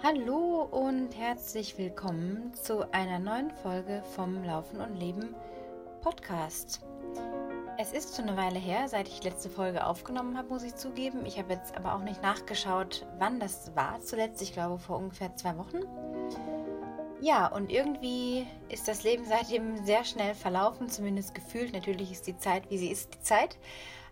Hallo 0.00 0.62
und 0.70 1.10
herzlich 1.18 1.76
willkommen 1.76 2.54
zu 2.54 2.88
einer 2.92 3.18
neuen 3.18 3.50
Folge 3.50 4.04
vom 4.14 4.44
Laufen 4.44 4.80
und 4.80 4.94
Leben 4.94 5.34
Podcast. 6.02 6.86
Es 7.78 7.92
ist 7.92 8.14
schon 8.14 8.28
eine 8.28 8.36
Weile 8.36 8.60
her, 8.60 8.88
seit 8.88 9.08
ich 9.08 9.18
die 9.18 9.28
letzte 9.28 9.50
Folge 9.50 9.84
aufgenommen 9.84 10.38
habe, 10.38 10.50
muss 10.50 10.62
ich 10.62 10.76
zugeben. 10.76 11.26
Ich 11.26 11.36
habe 11.36 11.52
jetzt 11.52 11.76
aber 11.76 11.96
auch 11.96 12.04
nicht 12.04 12.22
nachgeschaut, 12.22 13.06
wann 13.18 13.40
das 13.40 13.74
war 13.74 14.00
zuletzt. 14.00 14.40
Ich 14.40 14.52
glaube 14.52 14.78
vor 14.78 14.98
ungefähr 14.98 15.34
zwei 15.34 15.58
Wochen. 15.58 15.80
Ja, 17.20 17.48
und 17.48 17.72
irgendwie 17.72 18.46
ist 18.68 18.86
das 18.86 19.02
Leben 19.02 19.24
seitdem 19.24 19.84
sehr 19.84 20.04
schnell 20.04 20.36
verlaufen, 20.36 20.88
zumindest 20.88 21.34
gefühlt. 21.34 21.72
Natürlich 21.72 22.12
ist 22.12 22.28
die 22.28 22.38
Zeit, 22.38 22.70
wie 22.70 22.78
sie 22.78 22.92
ist, 22.92 23.14
die 23.14 23.20
Zeit. 23.22 23.58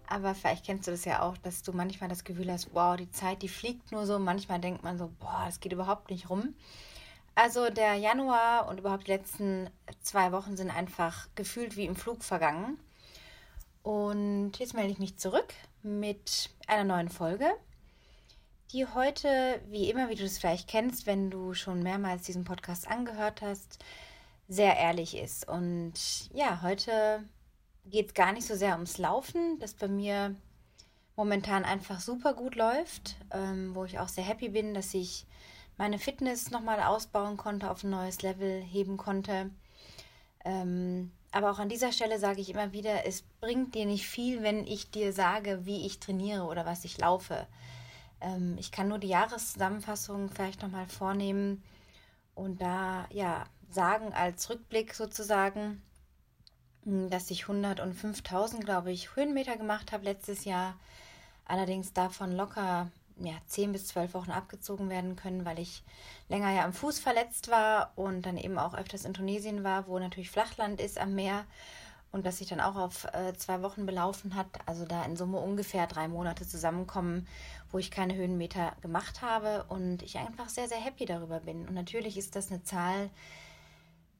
Aber 0.08 0.34
vielleicht 0.34 0.64
kennst 0.64 0.86
du 0.86 0.92
das 0.92 1.04
ja 1.04 1.22
auch, 1.22 1.36
dass 1.38 1.62
du 1.62 1.72
manchmal 1.72 2.08
das 2.08 2.24
Gefühl 2.24 2.52
hast, 2.52 2.72
wow, 2.72 2.96
die 2.96 3.10
Zeit, 3.10 3.42
die 3.42 3.48
fliegt 3.48 3.92
nur 3.92 4.06
so. 4.06 4.18
Manchmal 4.18 4.60
denkt 4.60 4.82
man 4.82 4.98
so, 4.98 5.10
boah, 5.20 5.46
es 5.48 5.60
geht 5.60 5.72
überhaupt 5.72 6.10
nicht 6.10 6.30
rum. 6.30 6.54
Also 7.34 7.68
der 7.68 7.94
Januar 7.96 8.66
und 8.68 8.78
überhaupt 8.78 9.06
die 9.06 9.12
letzten 9.12 9.68
zwei 10.00 10.32
Wochen 10.32 10.56
sind 10.56 10.70
einfach 10.70 11.28
gefühlt 11.34 11.76
wie 11.76 11.84
im 11.84 11.96
Flug 11.96 12.24
vergangen. 12.24 12.78
Und 13.82 14.52
jetzt 14.58 14.74
melde 14.74 14.92
ich 14.92 14.98
mich 14.98 15.18
zurück 15.18 15.52
mit 15.82 16.50
einer 16.66 16.84
neuen 16.84 17.08
Folge, 17.08 17.46
die 18.72 18.86
heute, 18.86 19.60
wie 19.68 19.90
immer, 19.90 20.08
wie 20.08 20.16
du 20.16 20.24
es 20.24 20.38
vielleicht 20.38 20.68
kennst, 20.68 21.06
wenn 21.06 21.30
du 21.30 21.54
schon 21.54 21.82
mehrmals 21.82 22.22
diesen 22.22 22.44
Podcast 22.44 22.88
angehört 22.88 23.42
hast, 23.42 23.84
sehr 24.48 24.76
ehrlich 24.76 25.16
ist. 25.16 25.46
Und 25.46 25.94
ja, 26.32 26.62
heute 26.62 27.22
geht 27.90 28.08
es 28.08 28.14
gar 28.14 28.32
nicht 28.32 28.46
so 28.46 28.54
sehr 28.54 28.74
ums 28.74 28.98
Laufen, 28.98 29.58
das 29.58 29.74
bei 29.74 29.88
mir 29.88 30.34
momentan 31.16 31.64
einfach 31.64 32.00
super 32.00 32.34
gut 32.34 32.54
läuft, 32.54 33.16
ähm, 33.30 33.74
wo 33.74 33.84
ich 33.84 33.98
auch 33.98 34.08
sehr 34.08 34.24
happy 34.24 34.50
bin, 34.50 34.74
dass 34.74 34.92
ich 34.94 35.26
meine 35.78 35.98
Fitness 35.98 36.50
nochmal 36.50 36.80
ausbauen 36.82 37.36
konnte, 37.36 37.70
auf 37.70 37.84
ein 37.84 37.90
neues 37.90 38.22
Level 38.22 38.60
heben 38.62 38.96
konnte. 38.96 39.50
Ähm, 40.44 41.12
aber 41.32 41.50
auch 41.50 41.58
an 41.58 41.68
dieser 41.68 41.92
Stelle 41.92 42.18
sage 42.18 42.40
ich 42.40 42.50
immer 42.50 42.72
wieder, 42.72 43.06
es 43.06 43.22
bringt 43.40 43.74
dir 43.74 43.84
nicht 43.84 44.06
viel, 44.06 44.42
wenn 44.42 44.66
ich 44.66 44.90
dir 44.90 45.12
sage, 45.12 45.66
wie 45.66 45.86
ich 45.86 45.98
trainiere 46.00 46.44
oder 46.44 46.64
was 46.64 46.84
ich 46.84 46.98
laufe. 46.98 47.46
Ähm, 48.20 48.56
ich 48.58 48.72
kann 48.72 48.88
nur 48.88 48.98
die 48.98 49.08
Jahreszusammenfassung 49.08 50.30
vielleicht 50.30 50.62
nochmal 50.62 50.86
vornehmen 50.86 51.62
und 52.34 52.62
da 52.62 53.06
ja 53.10 53.44
sagen 53.68 54.12
als 54.12 54.48
Rückblick 54.48 54.94
sozusagen, 54.94 55.82
dass 56.86 57.30
ich 57.30 57.44
105.000, 57.44 58.60
glaube 58.60 58.92
ich, 58.92 59.16
Höhenmeter 59.16 59.56
gemacht 59.56 59.90
habe 59.90 60.04
letztes 60.04 60.44
Jahr. 60.44 60.74
Allerdings 61.44 61.92
davon 61.92 62.32
locker 62.32 62.90
ja, 63.18 63.34
10 63.46 63.72
bis 63.72 63.88
12 63.88 64.14
Wochen 64.14 64.30
abgezogen 64.30 64.88
werden 64.88 65.16
können, 65.16 65.44
weil 65.44 65.58
ich 65.58 65.82
länger 66.28 66.52
ja 66.52 66.64
am 66.64 66.72
Fuß 66.72 67.00
verletzt 67.00 67.50
war 67.50 67.92
und 67.96 68.22
dann 68.22 68.36
eben 68.36 68.58
auch 68.58 68.74
öfters 68.74 69.04
in 69.04 69.14
Tunesien 69.14 69.64
war, 69.64 69.88
wo 69.88 69.98
natürlich 69.98 70.30
Flachland 70.30 70.80
ist 70.80 70.98
am 70.98 71.14
Meer 71.14 71.44
und 72.12 72.24
dass 72.24 72.38
sich 72.38 72.48
dann 72.48 72.60
auch 72.60 72.76
auf 72.76 73.04
äh, 73.12 73.32
zwei 73.36 73.62
Wochen 73.62 73.84
belaufen 73.84 74.34
hat. 74.36 74.46
Also 74.66 74.84
da 74.84 75.04
in 75.04 75.16
Summe 75.16 75.38
ungefähr 75.38 75.86
drei 75.86 76.08
Monate 76.08 76.46
zusammenkommen, 76.46 77.26
wo 77.72 77.78
ich 77.78 77.90
keine 77.90 78.14
Höhenmeter 78.14 78.72
gemacht 78.80 79.22
habe 79.22 79.64
und 79.68 80.02
ich 80.02 80.18
einfach 80.18 80.48
sehr, 80.48 80.68
sehr 80.68 80.78
happy 80.78 81.04
darüber 81.04 81.40
bin. 81.40 81.66
Und 81.66 81.74
natürlich 81.74 82.16
ist 82.16 82.36
das 82.36 82.50
eine 82.50 82.62
Zahl, 82.62 83.10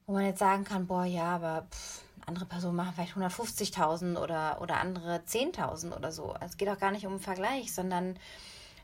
wo 0.05 0.13
man 0.13 0.25
jetzt 0.25 0.39
sagen 0.39 0.63
kann, 0.63 0.87
boah, 0.87 1.05
ja, 1.05 1.35
aber 1.35 1.67
pff, 1.71 2.06
andere 2.27 2.45
Personen 2.45 2.75
machen 2.75 2.93
vielleicht 2.93 3.15
150.000 3.15 4.21
oder, 4.21 4.61
oder 4.61 4.77
andere 4.77 5.17
10.000 5.17 5.95
oder 5.95 6.11
so. 6.11 6.35
Es 6.41 6.57
geht 6.57 6.69
auch 6.69 6.77
gar 6.77 6.91
nicht 6.91 7.05
um 7.05 7.13
einen 7.13 7.21
Vergleich, 7.21 7.73
sondern 7.73 8.19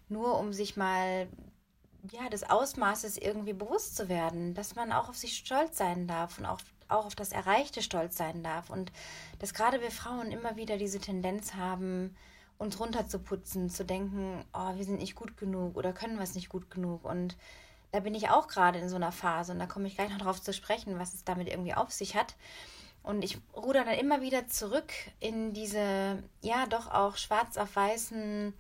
nur 0.10 0.40
um 0.40 0.54
sich 0.54 0.78
mal 0.78 1.28
ja, 2.12 2.30
des 2.30 2.50
Ausmaßes 2.50 3.18
irgendwie 3.18 3.54
bewusst 3.54 3.96
zu 3.96 4.10
werden, 4.10 4.54
dass 4.54 4.76
man 4.76 4.92
auch 4.92 5.10
auf 5.10 5.18
sich 5.18 5.38
stolz 5.38 5.78
sein 5.78 6.08
darf 6.08 6.38
und 6.38 6.46
auch, 6.46 6.60
auch 6.88 7.06
auf 7.06 7.16
das 7.16 7.32
Erreichte 7.32 7.82
stolz 7.82 8.18
sein 8.18 8.44
darf. 8.44 8.70
Und 8.70 8.92
dass 9.40 9.54
gerade 9.54 9.82
wir 9.82 9.92
Frauen 9.92 10.32
immer 10.32 10.56
wieder 10.56 10.78
diese 10.78 11.00
Tendenz 11.00 11.54
haben, 11.54 12.16
uns 12.58 12.80
runterzuputzen, 12.80 13.70
zu 13.70 13.84
denken, 13.84 14.44
oh, 14.54 14.76
wir 14.76 14.86
sind 14.86 15.00
nicht 15.00 15.16
gut 15.16 15.38
genug 15.38 15.76
oder 15.76 15.92
können 15.92 16.20
was 16.20 16.36
nicht 16.36 16.50
gut 16.50 16.70
genug. 16.70 17.04
Und 17.04 17.36
da 17.92 18.00
bin 18.00 18.16
ich 18.16 18.30
auch 18.30 18.48
gerade 18.48 18.80
in 18.80 18.90
so 18.90 18.96
einer 18.96 19.12
Phase 19.12 19.52
und 19.52 19.60
da 19.60 19.66
komme 19.66 19.88
ich 19.88 19.96
gleich 19.96 20.10
noch 20.10 20.18
drauf 20.18 20.42
zu 20.42 20.54
sprechen, 20.54 21.00
was 21.00 21.14
es 21.14 21.24
damit 21.24 21.48
irgendwie 21.48 21.74
auf 21.74 21.92
sich 21.92 22.16
hat. 22.16 22.36
Und 23.04 23.24
ich 23.24 23.38
ruder 23.56 23.84
dann 23.84 23.98
immer 23.98 24.22
wieder 24.22 24.48
zurück 24.48 24.94
in 25.20 25.54
diese, 25.54 26.24
ja, 26.42 26.66
doch 26.68 26.90
auch 26.90 27.18
schwarz 27.18 27.58
auf 27.58 27.76
weißen 27.76 28.54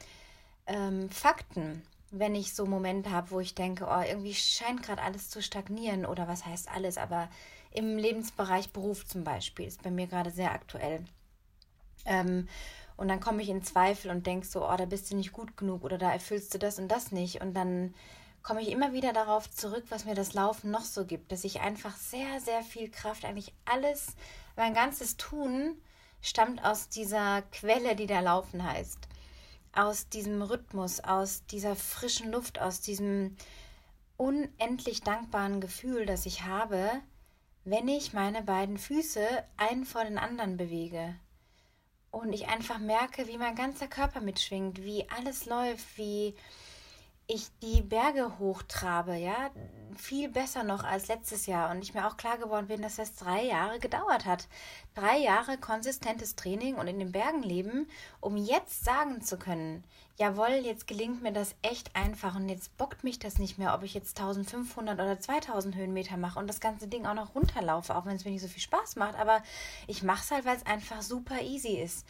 ähm, 0.67 1.09
Fakten, 1.09 1.81
wenn 2.11 2.35
ich 2.35 2.53
so 2.53 2.65
Momente 2.65 3.11
habe, 3.11 3.31
wo 3.31 3.39
ich 3.39 3.55
denke, 3.55 3.87
oh, 3.89 4.01
irgendwie 4.05 4.33
scheint 4.33 4.83
gerade 4.83 5.01
alles 5.01 5.29
zu 5.29 5.41
stagnieren 5.41 6.05
oder 6.05 6.27
was 6.27 6.45
heißt 6.45 6.69
alles, 6.69 6.97
aber 6.97 7.29
im 7.71 7.97
Lebensbereich 7.97 8.71
Beruf 8.71 9.05
zum 9.05 9.23
Beispiel 9.23 9.65
ist 9.65 9.81
bei 9.81 9.91
mir 9.91 10.07
gerade 10.07 10.29
sehr 10.29 10.51
aktuell. 10.51 11.05
Ähm, 12.05 12.47
und 12.97 13.07
dann 13.07 13.19
komme 13.19 13.41
ich 13.41 13.49
in 13.49 13.63
Zweifel 13.63 14.11
und 14.11 14.27
denke 14.27 14.45
so, 14.45 14.67
oh, 14.67 14.75
da 14.75 14.85
bist 14.85 15.09
du 15.09 15.15
nicht 15.15 15.33
gut 15.33 15.57
genug 15.57 15.83
oder 15.83 15.97
da 15.97 16.11
erfüllst 16.11 16.53
du 16.53 16.59
das 16.59 16.77
und 16.79 16.89
das 16.89 17.11
nicht. 17.11 17.41
Und 17.41 17.55
dann 17.55 17.93
komme 18.43 18.61
ich 18.61 18.69
immer 18.69 18.91
wieder 18.91 19.13
darauf 19.13 19.49
zurück, 19.49 19.85
was 19.89 20.05
mir 20.05 20.15
das 20.15 20.33
Laufen 20.33 20.69
noch 20.69 20.83
so 20.83 21.05
gibt, 21.05 21.31
dass 21.31 21.45
ich 21.45 21.61
einfach 21.61 21.95
sehr, 21.95 22.41
sehr 22.41 22.61
viel 22.61 22.91
Kraft, 22.91 23.25
eigentlich 23.25 23.53
alles, 23.65 24.15
mein 24.57 24.73
ganzes 24.73 25.17
Tun 25.17 25.81
stammt 26.21 26.63
aus 26.63 26.89
dieser 26.89 27.41
Quelle, 27.51 27.95
die 27.95 28.05
da 28.05 28.19
Laufen 28.19 28.63
heißt. 28.63 28.99
Aus 29.73 30.09
diesem 30.09 30.41
Rhythmus, 30.41 30.99
aus 30.99 31.45
dieser 31.45 31.75
frischen 31.75 32.31
Luft, 32.31 32.59
aus 32.59 32.81
diesem 32.81 33.37
unendlich 34.17 35.01
dankbaren 35.01 35.59
Gefühl, 35.61 36.05
das 36.05 36.25
ich 36.25 36.43
habe, 36.43 36.91
wenn 37.63 37.87
ich 37.87 38.13
meine 38.13 38.43
beiden 38.43 38.77
Füße 38.77 39.25
einen 39.57 39.85
vor 39.85 40.03
den 40.03 40.17
anderen 40.17 40.57
bewege. 40.57 41.15
Und 42.11 42.33
ich 42.33 42.47
einfach 42.47 42.77
merke, 42.77 43.27
wie 43.27 43.37
mein 43.37 43.55
ganzer 43.55 43.87
Körper 43.87 44.21
mitschwingt, 44.21 44.83
wie 44.83 45.09
alles 45.09 45.45
läuft, 45.45 45.97
wie 45.97 46.35
ich 47.27 47.47
die 47.61 47.81
Berge 47.81 48.37
hochtrabe, 48.39 49.15
ja, 49.15 49.49
viel 49.95 50.29
besser 50.29 50.63
noch 50.63 50.83
als 50.83 51.07
letztes 51.07 51.45
Jahr 51.45 51.71
und 51.71 51.81
ich 51.81 51.93
mir 51.93 52.07
auch 52.07 52.17
klar 52.17 52.37
geworden 52.37 52.67
bin, 52.67 52.81
dass 52.81 52.97
das 52.97 53.15
drei 53.15 53.43
Jahre 53.43 53.79
gedauert 53.79 54.25
hat. 54.25 54.47
Drei 54.95 55.17
Jahre 55.17 55.57
konsistentes 55.57 56.35
Training 56.35 56.75
und 56.75 56.87
in 56.87 56.99
den 56.99 57.11
Bergen 57.11 57.43
leben, 57.43 57.87
um 58.19 58.35
jetzt 58.35 58.83
sagen 58.83 59.21
zu 59.21 59.37
können, 59.37 59.83
jawohl, 60.17 60.61
jetzt 60.63 60.87
gelingt 60.87 61.21
mir 61.23 61.31
das 61.31 61.55
echt 61.61 61.95
einfach 61.95 62.35
und 62.35 62.49
jetzt 62.49 62.75
bockt 62.77 63.03
mich 63.03 63.19
das 63.19 63.39
nicht 63.39 63.57
mehr, 63.57 63.73
ob 63.73 63.83
ich 63.83 63.93
jetzt 63.93 64.19
1500 64.19 64.95
oder 64.95 65.19
2000 65.19 65.75
Höhenmeter 65.75 66.17
mache 66.17 66.39
und 66.39 66.47
das 66.47 66.59
ganze 66.59 66.87
Ding 66.87 67.05
auch 67.05 67.15
noch 67.15 67.35
runterlaufe, 67.35 67.95
auch 67.95 68.05
wenn 68.05 68.15
es 68.15 68.25
mir 68.25 68.31
nicht 68.31 68.41
so 68.41 68.47
viel 68.47 68.61
Spaß 68.61 68.95
macht, 68.97 69.15
aber 69.15 69.41
ich 69.87 70.03
mache 70.03 70.23
es 70.23 70.31
halt, 70.31 70.45
weil 70.45 70.57
es 70.57 70.65
einfach 70.65 71.01
super 71.01 71.41
easy 71.41 71.77
ist. 71.79 72.05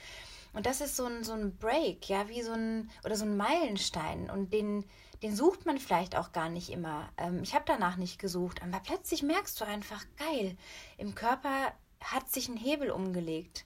Und 0.53 0.68
das 0.68 0.81
ist 0.81 0.96
so 0.96 1.06
ein, 1.06 1.24
so 1.24 1.34
ein 1.34 1.58
Break, 1.58 2.08
ja, 2.08 2.30
wie 2.30 2.41
so 2.41 2.52
ein, 2.53 2.90
oder 3.03 3.16
so 3.16 3.25
ein 3.25 3.36
Meilenstein. 3.36 4.30
Und 4.30 4.53
den, 4.53 4.86
den 5.24 5.36
sucht 5.36 5.66
man 5.66 5.80
vielleicht 5.80 6.16
auch 6.16 6.31
gar 6.31 6.50
nicht 6.50 6.69
immer. 6.69 7.09
Ähm, 7.18 7.41
ich 7.44 7.56
habe 7.56 7.66
danach 7.66 7.97
nicht 7.97 8.19
gesucht, 8.19 8.62
aber 8.62 8.80
plötzlich 8.80 9.24
merkst 9.24 9.59
du 9.59 9.66
einfach, 9.66 10.06
geil, 10.18 10.56
im 10.97 11.16
Körper 11.16 11.74
hat 12.02 12.30
sich 12.30 12.50
ein 12.50 12.58
Hebel 12.58 12.92
umgelegt. 12.92 13.66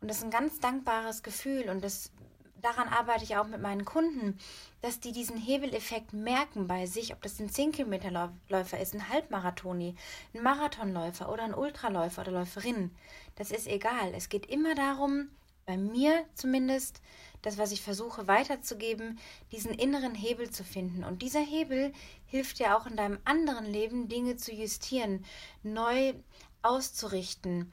Und 0.00 0.08
das 0.08 0.18
ist 0.18 0.24
ein 0.24 0.30
ganz 0.30 0.60
dankbares 0.60 1.22
Gefühl. 1.22 1.70
Und 1.70 1.82
das, 1.82 2.12
daran 2.60 2.88
arbeite 2.88 3.24
ich 3.24 3.36
auch 3.36 3.46
mit 3.46 3.62
meinen 3.62 3.86
Kunden, 3.86 4.38
dass 4.82 5.00
die 5.00 5.12
diesen 5.12 5.38
Hebeleffekt 5.38 6.12
merken 6.12 6.66
bei 6.66 6.84
sich, 6.84 7.14
ob 7.14 7.22
das 7.22 7.40
ein 7.40 7.48
10-Kilometer-Läufer 7.48 8.78
ist, 8.78 8.94
ein 8.94 9.08
Halbmarathoni, 9.08 9.94
ein 10.34 10.42
Marathonläufer 10.42 11.32
oder 11.32 11.44
ein 11.44 11.54
Ultraläufer 11.54 12.22
oder 12.22 12.32
Läuferin. 12.32 12.94
Das 13.36 13.50
ist 13.50 13.66
egal. 13.66 14.12
Es 14.14 14.28
geht 14.28 14.46
immer 14.46 14.74
darum, 14.74 15.30
bei 15.66 15.76
mir 15.76 16.24
zumindest, 16.34 17.02
das, 17.42 17.58
was 17.58 17.72
ich 17.72 17.82
versuche 17.82 18.26
weiterzugeben, 18.26 19.18
diesen 19.52 19.72
inneren 19.72 20.14
Hebel 20.14 20.50
zu 20.50 20.64
finden. 20.64 21.04
Und 21.04 21.22
dieser 21.22 21.40
Hebel 21.40 21.92
hilft 22.26 22.58
dir 22.58 22.76
auch 22.76 22.86
in 22.86 22.96
deinem 22.96 23.18
anderen 23.24 23.66
Leben, 23.66 24.08
Dinge 24.08 24.36
zu 24.36 24.52
justieren, 24.52 25.24
neu 25.62 26.14
auszurichten, 26.62 27.72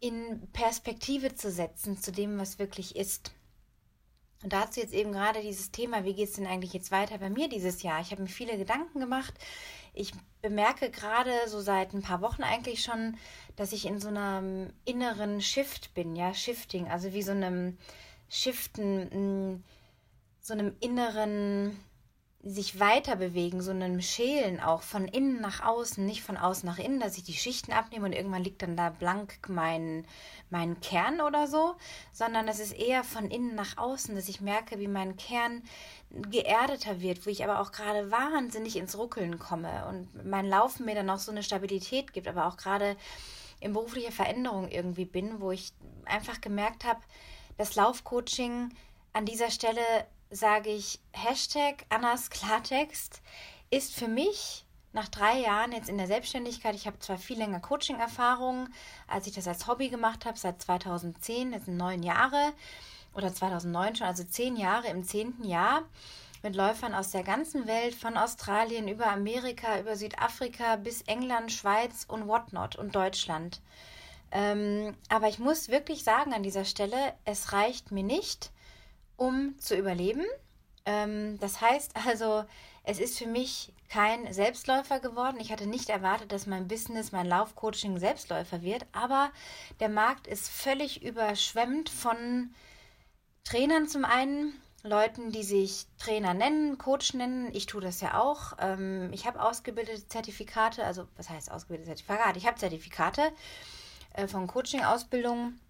in 0.00 0.48
Perspektive 0.52 1.34
zu 1.34 1.50
setzen 1.50 2.00
zu 2.00 2.10
dem, 2.10 2.38
was 2.38 2.58
wirklich 2.58 2.96
ist. 2.96 3.32
Und 4.42 4.52
dazu 4.52 4.80
jetzt 4.80 4.94
eben 4.94 5.12
gerade 5.12 5.40
dieses 5.40 5.70
Thema, 5.70 6.04
wie 6.04 6.14
geht 6.14 6.28
es 6.28 6.34
denn 6.34 6.46
eigentlich 6.46 6.72
jetzt 6.72 6.90
weiter 6.90 7.18
bei 7.18 7.30
mir 7.30 7.48
dieses 7.48 7.82
Jahr? 7.82 8.00
Ich 8.00 8.10
habe 8.10 8.22
mir 8.22 8.28
viele 8.28 8.58
Gedanken 8.58 8.98
gemacht. 8.98 9.34
Ich 9.94 10.12
bemerke 10.40 10.90
gerade 10.90 11.32
so 11.46 11.60
seit 11.60 11.92
ein 11.92 12.02
paar 12.02 12.20
Wochen 12.20 12.42
eigentlich 12.42 12.82
schon, 12.82 13.16
dass 13.56 13.72
ich 13.72 13.86
in 13.86 14.00
so 14.00 14.08
einem 14.08 14.72
inneren 14.84 15.40
Shift 15.40 15.94
bin, 15.94 16.16
ja, 16.16 16.32
Shifting, 16.34 16.88
also 16.88 17.12
wie 17.12 17.22
so 17.22 17.32
einem 17.32 17.78
Shiften, 18.28 19.62
so 20.40 20.52
einem 20.54 20.74
inneren, 20.80 21.78
sich 22.44 22.80
weiter 22.80 23.14
bewegen, 23.14 23.62
so 23.62 23.70
einem 23.70 24.00
Schälen 24.00 24.58
auch 24.58 24.82
von 24.82 25.06
innen 25.06 25.40
nach 25.40 25.64
außen, 25.64 26.04
nicht 26.04 26.22
von 26.22 26.36
außen 26.36 26.68
nach 26.68 26.78
innen, 26.78 26.98
dass 26.98 27.16
ich 27.16 27.22
die 27.22 27.34
Schichten 27.34 27.72
abnehme 27.72 28.06
und 28.06 28.12
irgendwann 28.12 28.42
liegt 28.42 28.62
dann 28.62 28.76
da 28.76 28.90
blank 28.90 29.38
mein, 29.48 30.04
mein 30.50 30.80
Kern 30.80 31.20
oder 31.20 31.46
so, 31.46 31.76
sondern 32.12 32.48
es 32.48 32.58
ist 32.58 32.72
eher 32.72 33.04
von 33.04 33.30
innen 33.30 33.54
nach 33.54 33.78
außen, 33.78 34.16
dass 34.16 34.28
ich 34.28 34.40
merke, 34.40 34.80
wie 34.80 34.88
mein 34.88 35.16
Kern 35.16 35.62
geerdeter 36.10 37.00
wird, 37.00 37.24
wo 37.26 37.30
ich 37.30 37.44
aber 37.44 37.60
auch 37.60 37.70
gerade 37.70 38.10
wahnsinnig 38.10 38.76
ins 38.76 38.98
Ruckeln 38.98 39.38
komme 39.38 39.86
und 39.88 40.24
mein 40.24 40.46
Laufen 40.46 40.84
mir 40.84 40.96
dann 40.96 41.10
auch 41.10 41.20
so 41.20 41.30
eine 41.30 41.44
Stabilität 41.44 42.12
gibt, 42.12 42.26
aber 42.26 42.46
auch 42.46 42.56
gerade 42.56 42.96
in 43.60 43.72
beruflicher 43.72 44.10
Veränderung 44.10 44.68
irgendwie 44.68 45.04
bin, 45.04 45.40
wo 45.40 45.52
ich 45.52 45.72
einfach 46.06 46.40
gemerkt 46.40 46.84
habe, 46.84 47.00
das 47.56 47.76
Laufcoaching 47.76 48.70
an 49.12 49.26
dieser 49.26 49.50
Stelle 49.52 49.80
sage 50.32 50.70
ich 50.70 50.98
Hashtag 51.12 51.84
Annas 51.90 52.30
Klartext 52.30 53.20
ist 53.70 53.94
für 53.94 54.08
mich 54.08 54.64
nach 54.94 55.08
drei 55.08 55.40
Jahren 55.40 55.72
jetzt 55.72 55.90
in 55.90 55.98
der 55.98 56.06
Selbstständigkeit, 56.06 56.74
ich 56.74 56.86
habe 56.86 56.98
zwar 56.98 57.18
viel 57.18 57.38
länger 57.38 57.60
Coaching-Erfahrung, 57.60 58.68
als 59.06 59.26
ich 59.26 59.34
das 59.34 59.46
als 59.46 59.66
Hobby 59.66 59.90
gemacht 59.90 60.24
habe, 60.24 60.38
seit 60.38 60.60
2010, 60.60 61.52
das 61.52 61.66
sind 61.66 61.76
neun 61.76 62.02
Jahre, 62.02 62.52
oder 63.14 63.32
2009 63.32 63.96
schon, 63.96 64.06
also 64.06 64.24
zehn 64.24 64.56
Jahre 64.56 64.88
im 64.88 65.04
zehnten 65.04 65.44
Jahr, 65.44 65.82
mit 66.42 66.56
Läufern 66.56 66.94
aus 66.94 67.10
der 67.10 67.22
ganzen 67.22 67.66
Welt, 67.66 67.94
von 67.94 68.16
Australien 68.16 68.88
über 68.88 69.06
Amerika, 69.06 69.78
über 69.78 69.96
Südafrika 69.96 70.76
bis 70.76 71.02
England, 71.02 71.52
Schweiz 71.52 72.04
und 72.08 72.26
whatnot 72.26 72.76
und 72.76 72.94
Deutschland. 72.94 73.60
Ähm, 74.30 74.96
aber 75.08 75.28
ich 75.28 75.38
muss 75.38 75.68
wirklich 75.68 76.04
sagen 76.04 76.32
an 76.32 76.42
dieser 76.42 76.64
Stelle, 76.64 77.14
es 77.24 77.52
reicht 77.52 77.92
mir 77.92 78.02
nicht, 78.02 78.50
um 79.16 79.58
zu 79.58 79.76
überleben. 79.76 80.24
Ähm, 80.84 81.38
das 81.40 81.60
heißt 81.60 81.92
also, 82.06 82.44
es 82.84 82.98
ist 82.98 83.18
für 83.18 83.26
mich 83.26 83.72
kein 83.88 84.32
Selbstläufer 84.32 85.00
geworden. 85.00 85.38
Ich 85.38 85.52
hatte 85.52 85.66
nicht 85.66 85.90
erwartet, 85.90 86.32
dass 86.32 86.46
mein 86.46 86.66
Business, 86.66 87.12
mein 87.12 87.26
Laufcoaching 87.26 87.98
Selbstläufer 87.98 88.62
wird, 88.62 88.86
aber 88.92 89.30
der 89.80 89.88
Markt 89.88 90.26
ist 90.26 90.48
völlig 90.48 91.02
überschwemmt 91.02 91.90
von 91.90 92.54
Trainern 93.44 93.88
zum 93.88 94.04
einen, 94.04 94.54
Leuten, 94.84 95.30
die 95.30 95.44
sich 95.44 95.86
Trainer 95.96 96.34
nennen, 96.34 96.76
Coach 96.76 97.14
nennen. 97.14 97.54
Ich 97.54 97.66
tue 97.66 97.80
das 97.80 98.00
ja 98.00 98.20
auch. 98.20 98.54
Ähm, 98.58 99.10
ich 99.12 99.26
habe 99.26 99.40
ausgebildete 99.40 100.08
Zertifikate, 100.08 100.84
also 100.84 101.06
was 101.16 101.30
heißt 101.30 101.52
ausgebildete 101.52 101.90
Zertifikate? 101.90 102.38
Ich 102.38 102.46
habe 102.46 102.58
Zertifikate 102.58 103.32
äh, 104.14 104.26
von 104.26 104.48
Coaching-Ausbildungen 104.48 105.60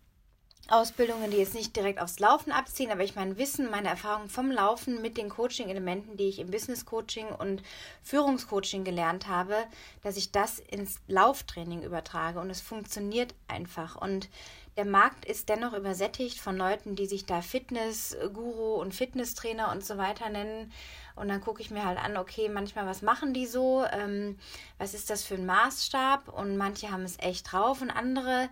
Ausbildungen, 0.68 1.30
die 1.30 1.38
jetzt 1.38 1.54
nicht 1.54 1.74
direkt 1.74 2.00
aufs 2.00 2.20
Laufen 2.20 2.52
abziehen, 2.52 2.90
aber 2.90 3.02
ich 3.02 3.16
mein 3.16 3.36
Wissen, 3.36 3.70
meine 3.70 3.88
Erfahrung 3.88 4.28
vom 4.28 4.50
Laufen 4.50 5.02
mit 5.02 5.16
den 5.16 5.28
Coaching-Elementen, 5.28 6.16
die 6.16 6.28
ich 6.28 6.38
im 6.38 6.50
Business-Coaching 6.50 7.26
und 7.28 7.62
Führungscoaching 8.02 8.84
gelernt 8.84 9.26
habe, 9.26 9.56
dass 10.02 10.16
ich 10.16 10.30
das 10.30 10.60
ins 10.60 11.00
Lauftraining 11.08 11.82
übertrage 11.82 12.40
und 12.40 12.48
es 12.48 12.60
funktioniert 12.60 13.34
einfach. 13.48 13.96
Und 13.96 14.28
der 14.76 14.86
Markt 14.86 15.26
ist 15.26 15.50
dennoch 15.50 15.74
übersättigt 15.74 16.40
von 16.40 16.56
Leuten, 16.56 16.96
die 16.96 17.06
sich 17.06 17.26
da 17.26 17.42
Fitness-Guru 17.42 18.80
und 18.80 18.94
Fitnesstrainer 18.94 19.70
und 19.70 19.84
so 19.84 19.98
weiter 19.98 20.30
nennen. 20.30 20.72
Und 21.14 21.28
dann 21.28 21.42
gucke 21.42 21.60
ich 21.60 21.70
mir 21.70 21.84
halt 21.84 21.98
an, 21.98 22.16
okay, 22.16 22.48
manchmal, 22.48 22.86
was 22.86 23.02
machen 23.02 23.34
die 23.34 23.46
so? 23.46 23.84
Ähm, 23.92 24.38
was 24.78 24.94
ist 24.94 25.10
das 25.10 25.24
für 25.24 25.34
ein 25.34 25.44
Maßstab? 25.44 26.28
Und 26.28 26.56
manche 26.56 26.90
haben 26.90 27.02
es 27.02 27.18
echt 27.18 27.52
drauf 27.52 27.82
und 27.82 27.90
andere 27.90 28.48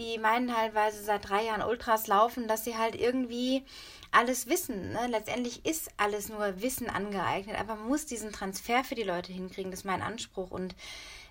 die 0.00 0.18
meinen 0.18 0.48
teilweise 0.48 1.02
seit 1.02 1.28
drei 1.28 1.44
Jahren 1.44 1.62
Ultras 1.62 2.06
laufen, 2.06 2.48
dass 2.48 2.64
sie 2.64 2.78
halt 2.78 2.94
irgendwie 2.94 3.64
alles 4.10 4.48
wissen. 4.48 4.92
Ne? 4.92 5.06
Letztendlich 5.08 5.66
ist 5.66 5.90
alles 5.98 6.28
nur 6.28 6.62
Wissen 6.62 6.88
angeeignet, 6.88 7.58
aber 7.58 7.76
man 7.76 7.88
muss 7.88 8.06
diesen 8.06 8.32
Transfer 8.32 8.82
für 8.82 8.94
die 8.94 9.02
Leute 9.02 9.32
hinkriegen. 9.32 9.70
Das 9.70 9.80
ist 9.80 9.84
mein 9.84 10.02
Anspruch. 10.02 10.50
Und 10.50 10.74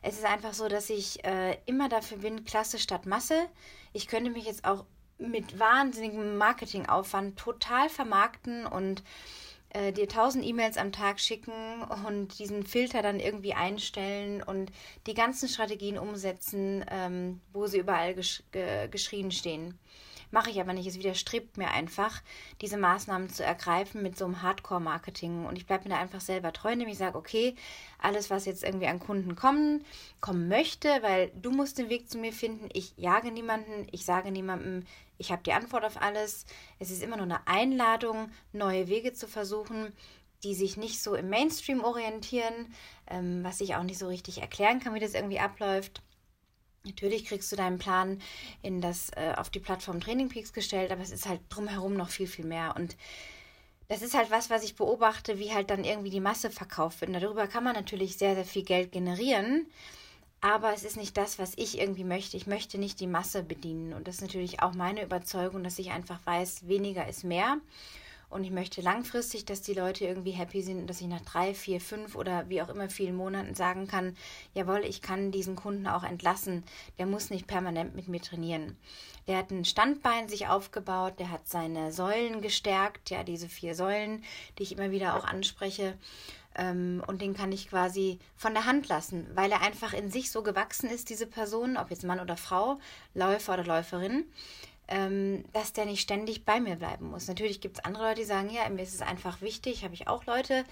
es 0.02 0.18
ist 0.18 0.26
einfach 0.26 0.54
so, 0.54 0.68
dass 0.68 0.90
ich 0.90 1.26
äh, 1.26 1.58
immer 1.66 1.90
dafür 1.90 2.20
bin, 2.20 2.46
Klasse 2.46 2.78
statt 2.78 3.06
Masse. 3.06 3.50
Ich 3.92 4.08
könnte 4.08 4.30
mich 4.30 4.46
jetzt 4.46 4.66
auch 4.66 4.86
mit 5.18 5.60
wahnsinnigem 5.60 6.38
Marketingaufwand 6.38 7.38
total 7.38 7.90
vermarkten 7.90 8.66
und 8.66 9.04
äh, 9.70 9.92
dir 9.92 10.08
tausend 10.08 10.46
E-Mails 10.46 10.78
am 10.78 10.92
Tag 10.92 11.20
schicken 11.20 11.84
und 12.06 12.40
diesen 12.40 12.64
Filter 12.64 13.02
dann 13.02 13.20
irgendwie 13.20 13.54
einstellen 13.54 14.42
und 14.42 14.72
die 15.08 15.14
ganzen 15.14 15.48
Strategien 15.48 15.98
umsetzen, 15.98 16.84
ähm, 16.90 17.42
wo 17.54 17.68
sie 17.68 17.80
überall 17.80 18.16
gesch 18.16 18.44
ge 18.52 18.88
geschrien 18.90 19.32
stehen. 19.32 19.78
Mache 20.32 20.52
ich 20.52 20.62
aber 20.62 20.74
nicht. 20.74 20.88
Es 20.88 20.98
widerstrebt 20.98 21.58
mir 21.58 21.72
einfach, 21.72 22.22
diese 22.62 22.78
Maßnahmen 22.78 23.30
zu 23.30 23.44
ergreifen 23.44 24.04
mit 24.04 24.18
so 24.18 24.26
einem 24.26 24.42
Hardcore-Marketing. 24.42 25.46
Und 25.46 25.58
ich 25.58 25.66
bleibe 25.66 25.86
mir 25.86 25.96
da 25.96 26.00
einfach 26.00 26.22
selber 26.22 26.54
treu, 26.54 26.72
indem 26.72 26.88
ich 26.88 26.98
sage, 26.98 27.18
okay, 27.18 27.56
alles, 27.98 28.30
was 28.30 28.46
jetzt 28.46 28.64
irgendwie 28.64 28.88
an 28.88 29.00
Kunden 29.00 29.36
kommen, 29.36 29.84
kommen 30.22 30.48
möchte, 30.48 30.90
weil 31.02 31.32
du 31.36 31.52
musst 31.52 31.80
den 31.80 31.90
Weg 31.90 32.10
zu 32.10 32.18
mir 32.18 32.32
finden. 32.32 32.70
Ich 32.74 32.94
jage 32.98 33.32
niemanden, 33.32 33.88
ich 33.92 34.06
sage 34.06 34.32
niemandem, 34.32 34.86
ich 35.18 35.32
habe 35.32 35.44
die 35.44 35.54
Antwort 35.54 35.84
auf 35.84 36.02
alles. 36.02 36.46
Es 36.80 36.92
ist 36.92 37.04
immer 37.04 37.18
nur 37.18 37.26
eine 37.26 37.48
Einladung, 37.48 38.32
neue 38.54 38.88
Wege 38.88 39.14
zu 39.14 39.28
versuchen, 39.28 39.94
die 40.44 40.56
sich 40.56 40.78
nicht 40.78 41.02
so 41.02 41.16
im 41.16 41.30
Mainstream 41.30 41.84
orientieren, 41.84 42.74
ähm, 43.08 43.44
was 43.44 43.62
ich 43.62 43.76
auch 43.76 43.84
nicht 43.84 44.00
so 44.00 44.08
richtig 44.08 44.42
erklären 44.42 44.80
kann, 44.80 44.94
wie 44.94 45.00
das 45.00 45.14
irgendwie 45.14 45.40
abläuft. 45.40 46.02
Natürlich 46.86 47.26
kriegst 47.26 47.52
du 47.52 47.56
deinen 47.56 47.78
Plan 47.78 48.22
in 48.62 48.82
das, 48.82 49.10
äh, 49.16 49.34
auf 49.36 49.50
die 49.50 49.60
Plattform 49.60 50.00
Training 50.00 50.30
Peaks 50.30 50.54
gestellt, 50.54 50.92
aber 50.92 51.02
es 51.02 51.12
ist 51.12 51.28
halt 51.28 51.42
drumherum 51.50 51.96
noch 51.96 52.10
viel, 52.10 52.28
viel 52.28 52.46
mehr. 52.46 52.76
Und 52.76 52.96
das 53.90 54.02
ist 54.02 54.14
halt 54.14 54.32
was, 54.32 54.50
was 54.50 54.64
ich 54.64 54.76
beobachte, 54.76 55.40
wie 55.40 55.54
halt 55.54 55.70
dann 55.72 55.84
irgendwie 55.84 56.12
die 56.12 56.20
Masse 56.20 56.52
verkauft 56.52 57.02
wird. 57.02 57.10
Und 57.10 57.22
darüber 57.22 57.48
kann 57.48 57.64
man 57.64 57.76
natürlich 57.76 58.18
sehr, 58.18 58.36
sehr 58.36 58.46
viel 58.46 58.64
Geld 58.64 58.92
generieren. 58.92 59.66
Aber 60.42 60.74
es 60.74 60.84
ist 60.84 60.96
nicht 60.96 61.18
das, 61.18 61.38
was 61.38 61.54
ich 61.58 61.80
irgendwie 61.80 62.06
möchte. 62.06 62.38
Ich 62.38 62.48
möchte 62.48 62.78
nicht 62.78 63.00
die 63.02 63.08
Masse 63.08 63.44
bedienen. 63.44 63.94
Und 63.94 64.08
das 64.08 64.16
ist 64.16 64.22
natürlich 64.22 64.62
auch 64.62 64.74
meine 64.74 65.04
Überzeugung, 65.04 65.64
dass 65.64 65.80
ich 65.80 65.92
einfach 65.92 66.20
weiß, 66.26 66.68
weniger 66.68 67.08
ist 67.08 67.24
mehr. 67.24 67.58
Und 68.30 68.44
ich 68.44 68.52
möchte 68.52 68.82
langfristig, 68.82 69.46
dass 69.46 69.62
die 69.62 69.74
Leute 69.74 70.06
irgendwie 70.06 70.32
happy 70.32 70.62
sind 70.62 70.80
und 70.80 70.88
dass 70.88 71.02
ich 71.02 71.08
nach 71.08 71.22
drei, 71.22 71.54
vier, 71.56 71.82
fünf 71.82 72.16
oder 72.16 72.48
wie 72.48 72.62
auch 72.62 72.70
immer 72.70 72.90
vielen 72.90 73.16
Monaten 73.16 73.56
sagen 73.56 73.88
kann, 73.88 74.16
jawohl, 74.54 74.82
ich 74.86 75.02
kann 75.02 75.32
diesen 75.32 75.56
Kunden 75.56 75.88
auch 75.88 76.04
entlassen. 76.04 76.64
Der 77.00 77.08
muss 77.08 77.32
nicht 77.32 77.48
permanent 77.48 77.96
mit 77.96 78.08
mir 78.08 78.22
trainieren. 78.22 78.78
Der 79.28 79.38
hat 79.38 79.52
ein 79.52 79.66
Standbein 79.66 80.30
sich 80.30 80.48
aufgebaut, 80.48 81.20
der 81.20 81.32
hat 81.32 81.48
seine 81.48 81.92
Säulen 81.92 82.42
gestärkt, 82.42 83.10
ja, 83.10 83.24
diese 83.24 83.50
vier 83.50 83.74
Säulen, 83.74 84.24
die 84.58 84.64
ich 84.64 84.74
immer 84.74 84.92
wieder 84.92 85.16
auch 85.16 85.26
anspreche. 85.26 85.98
Ähm, 86.56 87.04
und 87.08 87.22
den 87.22 87.36
kann 87.36 87.52
ich 87.52 87.70
quasi 87.70 88.20
von 88.36 88.54
der 88.54 88.66
Hand 88.66 88.88
lassen, 88.88 89.28
weil 89.34 89.52
er 89.52 89.62
einfach 89.62 89.94
in 89.94 90.12
sich 90.12 90.32
so 90.32 90.44
gewachsen 90.44 90.90
ist, 90.90 91.10
diese 91.10 91.28
Person, 91.28 91.78
ob 91.78 91.90
jetzt 91.90 92.04
Mann 92.04 92.20
oder 92.20 92.38
Frau, 92.38 92.80
Läufer 93.14 93.54
oder 93.54 93.66
Läuferin, 93.66 94.26
dass 95.54 95.74
der 95.74 95.86
nicht 95.86 96.02
ständig 96.02 96.46
bei 96.46 96.60
mir 96.60 96.76
bleiben 96.76 97.12
muss. 97.12 97.28
Natürlich 97.28 97.62
gibt 97.62 97.78
es 97.78 97.86
andere 97.86 98.06
Leute, 98.06 98.22
die 98.22 98.26
sagen, 98.26 98.50
ja, 98.50 98.68
mir 98.70 98.82
ist 98.82 98.96
es 98.96 99.02
einfach 99.02 99.42
wichtig, 99.42 99.84
habe 99.84 99.94
ich 99.94 100.08
auch 100.08 100.26
Leute, 100.26 100.66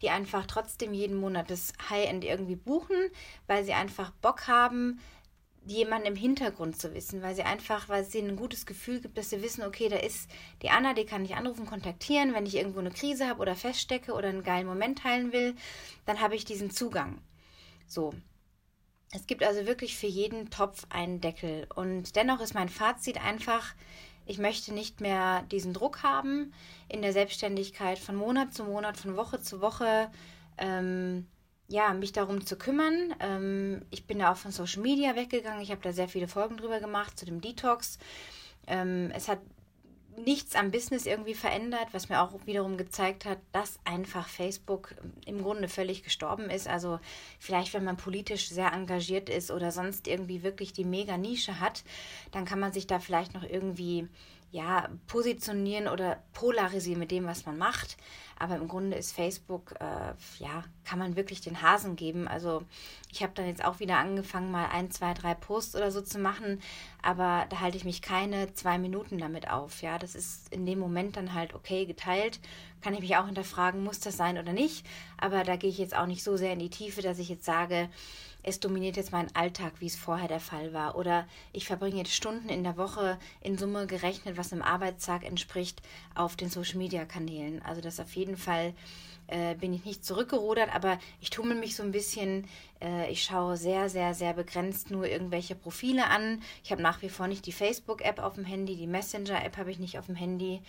die 0.00 0.10
einfach 0.10 0.46
trotzdem 0.46 0.94
jeden 0.94 1.16
Monat 1.16 1.50
das 1.50 1.72
High-End 1.90 2.24
irgendwie 2.24 2.54
buchen, 2.54 2.96
weil 3.48 3.64
sie 3.64 3.72
einfach 3.72 4.12
Bock 4.22 4.46
haben, 4.46 5.00
jemanden 5.66 6.06
im 6.06 6.16
Hintergrund 6.16 6.78
zu 6.78 6.94
wissen, 6.94 7.22
weil 7.22 7.34
sie 7.34 7.42
einfach, 7.42 7.88
weil 7.88 8.02
es 8.02 8.14
ihnen 8.14 8.30
ein 8.30 8.36
gutes 8.36 8.66
Gefühl 8.66 9.00
gibt, 9.00 9.16
dass 9.16 9.30
sie 9.30 9.42
wissen, 9.42 9.64
okay, 9.64 9.88
da 9.88 9.96
ist 9.96 10.30
die 10.62 10.70
Anna, 10.70 10.94
die 10.94 11.06
kann 11.06 11.24
ich 11.24 11.34
anrufen, 11.34 11.66
kontaktieren, 11.66 12.34
wenn 12.34 12.46
ich 12.46 12.56
irgendwo 12.56 12.80
eine 12.80 12.90
Krise 12.90 13.28
habe 13.28 13.40
oder 13.40 13.56
feststecke 13.56 14.12
oder 14.12 14.28
einen 14.28 14.44
geilen 14.44 14.66
Moment 14.66 15.00
teilen 15.00 15.32
will, 15.32 15.56
dann 16.06 16.20
habe 16.20 16.36
ich 16.36 16.44
diesen 16.44 16.70
Zugang. 16.70 17.18
So. 17.86 18.12
Es 19.14 19.28
gibt 19.28 19.44
also 19.44 19.64
wirklich 19.64 19.96
für 19.96 20.08
jeden 20.08 20.50
Topf 20.50 20.86
einen 20.90 21.20
Deckel. 21.20 21.68
Und 21.74 22.16
dennoch 22.16 22.40
ist 22.40 22.52
mein 22.54 22.68
Fazit 22.68 23.24
einfach, 23.24 23.74
ich 24.26 24.38
möchte 24.38 24.74
nicht 24.74 25.00
mehr 25.00 25.42
diesen 25.52 25.72
Druck 25.72 26.02
haben 26.02 26.52
in 26.88 27.00
der 27.00 27.12
Selbstständigkeit 27.12 27.98
von 27.98 28.16
Monat 28.16 28.52
zu 28.52 28.64
Monat, 28.64 28.96
von 28.96 29.16
Woche 29.16 29.40
zu 29.40 29.60
Woche. 29.60 30.10
Ähm, 30.58 31.28
ja, 31.68 31.94
mich 31.94 32.10
darum 32.10 32.44
zu 32.44 32.56
kümmern. 32.56 33.14
Ähm, 33.20 33.82
ich 33.90 34.04
bin 34.04 34.18
da 34.18 34.32
auch 34.32 34.36
von 34.36 34.50
Social 34.50 34.82
Media 34.82 35.14
weggegangen. 35.14 35.62
Ich 35.62 35.70
habe 35.70 35.80
da 35.80 35.92
sehr 35.92 36.08
viele 36.08 36.26
Folgen 36.26 36.56
drüber 36.56 36.80
gemacht 36.80 37.16
zu 37.16 37.24
dem 37.24 37.40
Detox. 37.40 37.98
Ähm, 38.66 39.12
es 39.14 39.28
hat 39.28 39.38
nichts 40.16 40.54
am 40.54 40.70
Business 40.70 41.06
irgendwie 41.06 41.34
verändert, 41.34 41.88
was 41.92 42.08
mir 42.08 42.20
auch 42.20 42.32
wiederum 42.46 42.76
gezeigt 42.76 43.24
hat, 43.24 43.38
dass 43.52 43.78
einfach 43.84 44.28
Facebook 44.28 44.94
im 45.26 45.42
Grunde 45.42 45.68
völlig 45.68 46.02
gestorben 46.02 46.50
ist. 46.50 46.68
Also 46.68 47.00
vielleicht, 47.38 47.74
wenn 47.74 47.84
man 47.84 47.96
politisch 47.96 48.48
sehr 48.48 48.72
engagiert 48.72 49.28
ist 49.28 49.50
oder 49.50 49.70
sonst 49.70 50.06
irgendwie 50.06 50.42
wirklich 50.42 50.72
die 50.72 50.84
mega 50.84 51.16
Nische 51.16 51.60
hat, 51.60 51.84
dann 52.32 52.44
kann 52.44 52.60
man 52.60 52.72
sich 52.72 52.86
da 52.86 52.98
vielleicht 52.98 53.34
noch 53.34 53.42
irgendwie 53.42 54.08
ja, 54.54 54.88
positionieren 55.08 55.88
oder 55.88 56.22
polarisieren 56.32 57.00
mit 57.00 57.10
dem, 57.10 57.26
was 57.26 57.44
man 57.44 57.58
macht. 57.58 57.96
Aber 58.38 58.54
im 58.54 58.68
Grunde 58.68 58.96
ist 58.96 59.12
Facebook, 59.12 59.74
äh, 59.80 60.14
ja, 60.38 60.62
kann 60.84 61.00
man 61.00 61.16
wirklich 61.16 61.40
den 61.40 61.60
Hasen 61.60 61.96
geben. 61.96 62.28
Also 62.28 62.62
ich 63.10 63.24
habe 63.24 63.32
dann 63.34 63.48
jetzt 63.48 63.64
auch 63.64 63.80
wieder 63.80 63.98
angefangen, 63.98 64.52
mal 64.52 64.66
ein, 64.66 64.92
zwei, 64.92 65.12
drei 65.12 65.34
Posts 65.34 65.74
oder 65.74 65.90
so 65.90 66.02
zu 66.02 66.20
machen. 66.20 66.62
Aber 67.02 67.46
da 67.48 67.58
halte 67.58 67.76
ich 67.76 67.84
mich 67.84 68.00
keine 68.00 68.52
zwei 68.54 68.78
Minuten 68.78 69.18
damit 69.18 69.50
auf. 69.50 69.82
Ja, 69.82 69.98
das 69.98 70.14
ist 70.14 70.52
in 70.52 70.66
dem 70.66 70.78
Moment 70.78 71.16
dann 71.16 71.34
halt 71.34 71.52
okay 71.54 71.84
geteilt. 71.84 72.38
Kann 72.80 72.94
ich 72.94 73.00
mich 73.00 73.16
auch 73.16 73.26
hinterfragen, 73.26 73.82
muss 73.82 73.98
das 73.98 74.16
sein 74.16 74.38
oder 74.38 74.52
nicht. 74.52 74.86
Aber 75.16 75.42
da 75.42 75.56
gehe 75.56 75.70
ich 75.70 75.78
jetzt 75.78 75.96
auch 75.96 76.06
nicht 76.06 76.22
so 76.22 76.36
sehr 76.36 76.52
in 76.52 76.60
die 76.60 76.70
Tiefe, 76.70 77.02
dass 77.02 77.18
ich 77.18 77.28
jetzt 77.28 77.44
sage, 77.44 77.88
es 78.44 78.60
dominiert 78.60 78.96
jetzt 78.96 79.10
meinen 79.10 79.34
Alltag, 79.34 79.72
wie 79.80 79.86
es 79.86 79.96
vorher 79.96 80.28
der 80.28 80.40
Fall 80.40 80.72
war. 80.72 80.96
Oder 80.96 81.26
ich 81.52 81.66
verbringe 81.66 81.96
jetzt 81.96 82.14
Stunden 82.14 82.48
in 82.48 82.62
der 82.62 82.76
Woche 82.76 83.18
in 83.40 83.56
Summe 83.58 83.86
gerechnet, 83.86 84.36
was 84.36 84.52
einem 84.52 84.62
Arbeitstag 84.62 85.24
entspricht, 85.24 85.82
auf 86.14 86.36
den 86.36 86.50
Social-Media-Kanälen. 86.50 87.62
Also 87.62 87.80
das 87.80 88.00
auf 88.00 88.14
jeden 88.14 88.36
Fall 88.36 88.74
äh, 89.28 89.54
bin 89.54 89.72
ich 89.72 89.86
nicht 89.86 90.04
zurückgerudert, 90.04 90.74
aber 90.74 90.98
ich 91.20 91.30
tummel 91.30 91.56
mich 91.56 91.74
so 91.74 91.82
ein 91.82 91.92
bisschen. 91.92 92.46
Äh, 92.82 93.10
ich 93.10 93.24
schaue 93.24 93.56
sehr, 93.56 93.88
sehr, 93.88 94.12
sehr 94.12 94.34
begrenzt 94.34 94.90
nur 94.90 95.06
irgendwelche 95.06 95.54
Profile 95.54 96.06
an. 96.08 96.42
Ich 96.62 96.70
habe 96.70 96.82
nach 96.82 97.00
wie 97.00 97.08
vor 97.08 97.26
nicht 97.26 97.46
die 97.46 97.52
Facebook-App 97.52 98.18
auf 98.18 98.34
dem 98.34 98.44
Handy, 98.44 98.76
die 98.76 98.86
Messenger-App 98.86 99.56
habe 99.56 99.70
ich 99.70 99.78
nicht 99.78 99.98
auf 99.98 100.06
dem 100.06 100.16
Handy. 100.16 100.60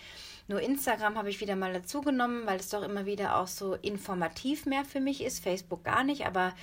Nur 0.48 0.62
Instagram 0.62 1.18
habe 1.18 1.28
ich 1.28 1.40
wieder 1.40 1.56
mal 1.56 1.74
dazugenommen, 1.74 2.46
weil 2.46 2.58
es 2.58 2.70
doch 2.70 2.82
immer 2.82 3.04
wieder 3.04 3.36
auch 3.36 3.48
so 3.48 3.74
informativ 3.74 4.64
mehr 4.64 4.84
für 4.86 5.00
mich 5.00 5.22
ist. 5.22 5.42
Facebook 5.42 5.84
gar 5.84 6.04
nicht, 6.04 6.24
aber 6.24 6.54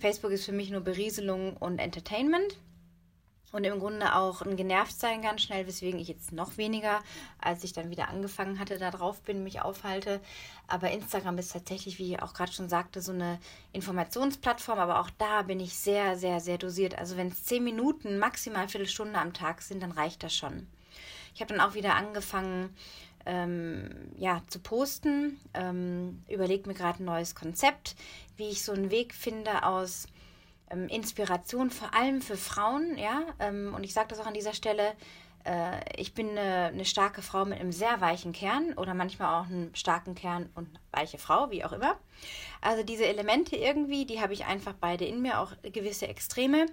Facebook 0.00 0.32
ist 0.32 0.46
für 0.46 0.52
mich 0.52 0.70
nur 0.70 0.80
Berieselung 0.80 1.56
und 1.56 1.78
Entertainment 1.78 2.56
und 3.52 3.64
im 3.64 3.80
Grunde 3.80 4.14
auch 4.14 4.42
ein 4.42 4.56
genervt 4.56 4.98
sein 4.98 5.22
ganz 5.22 5.42
schnell, 5.42 5.66
weswegen 5.66 5.98
ich 5.98 6.08
jetzt 6.08 6.32
noch 6.32 6.56
weniger, 6.56 7.00
als 7.40 7.64
ich 7.64 7.72
dann 7.72 7.90
wieder 7.90 8.08
angefangen 8.08 8.58
hatte, 8.58 8.78
da 8.78 8.90
drauf 8.90 9.20
bin, 9.22 9.42
mich 9.42 9.60
aufhalte. 9.60 10.20
Aber 10.68 10.90
Instagram 10.90 11.38
ist 11.38 11.52
tatsächlich, 11.52 11.98
wie 11.98 12.12
ich 12.12 12.22
auch 12.22 12.32
gerade 12.32 12.52
schon 12.52 12.68
sagte, 12.68 13.02
so 13.02 13.12
eine 13.12 13.38
Informationsplattform, 13.72 14.78
aber 14.78 15.00
auch 15.00 15.10
da 15.18 15.42
bin 15.42 15.58
ich 15.58 15.74
sehr, 15.74 16.16
sehr, 16.16 16.40
sehr 16.40 16.58
dosiert. 16.58 16.96
Also 16.96 17.16
wenn 17.16 17.28
es 17.28 17.44
zehn 17.44 17.64
Minuten, 17.64 18.18
maximal 18.18 18.60
eine 18.60 18.68
Viertelstunde 18.68 19.18
am 19.18 19.32
Tag 19.32 19.62
sind, 19.62 19.82
dann 19.82 19.92
reicht 19.92 20.22
das 20.22 20.34
schon. 20.34 20.68
Ich 21.34 21.40
habe 21.40 21.52
dann 21.54 21.60
auch 21.60 21.74
wieder 21.74 21.94
angefangen, 21.94 22.74
ähm, 23.26 24.12
ja, 24.16 24.42
zu 24.48 24.58
posten. 24.60 25.40
Ähm, 25.54 26.22
überlege 26.28 26.68
mir 26.68 26.74
gerade 26.74 27.02
ein 27.02 27.06
neues 27.06 27.34
Konzept, 27.34 27.96
wie 28.36 28.48
ich 28.48 28.62
so 28.62 28.72
einen 28.72 28.90
Weg 28.90 29.14
finde 29.14 29.64
aus 29.64 30.06
ähm, 30.70 30.88
Inspiration, 30.88 31.70
vor 31.70 31.94
allem 31.94 32.22
für 32.22 32.36
Frauen, 32.36 32.96
ja. 32.96 33.22
Ähm, 33.38 33.74
und 33.74 33.84
ich 33.84 33.92
sage 33.92 34.08
das 34.08 34.20
auch 34.20 34.26
an 34.26 34.34
dieser 34.34 34.54
Stelle. 34.54 34.94
Äh, 35.44 35.80
ich 35.96 36.14
bin 36.14 36.30
eine, 36.30 36.66
eine, 36.66 36.84
starke 36.84 37.22
Frau 37.22 37.44
mit 37.44 37.60
einem 37.60 37.72
sehr 37.72 38.00
weichen 38.00 38.32
Kern 38.32 38.74
oder 38.74 38.94
manchmal 38.94 39.40
auch 39.40 39.46
einen 39.46 39.74
starken 39.74 40.14
Kern 40.14 40.50
und 40.54 40.68
weiche 40.92 41.18
Frau, 41.18 41.50
wie 41.50 41.64
auch 41.64 41.72
immer. 41.72 41.96
Also 42.60 42.82
diese 42.82 43.06
Elemente 43.06 43.56
irgendwie, 43.56 44.04
die 44.04 44.20
habe 44.20 44.32
ich 44.32 44.44
einfach 44.44 44.74
beide 44.78 45.04
in 45.04 45.22
mir, 45.22 45.40
auch 45.40 45.52
gewisse 45.62 46.08
Extreme. 46.08 46.66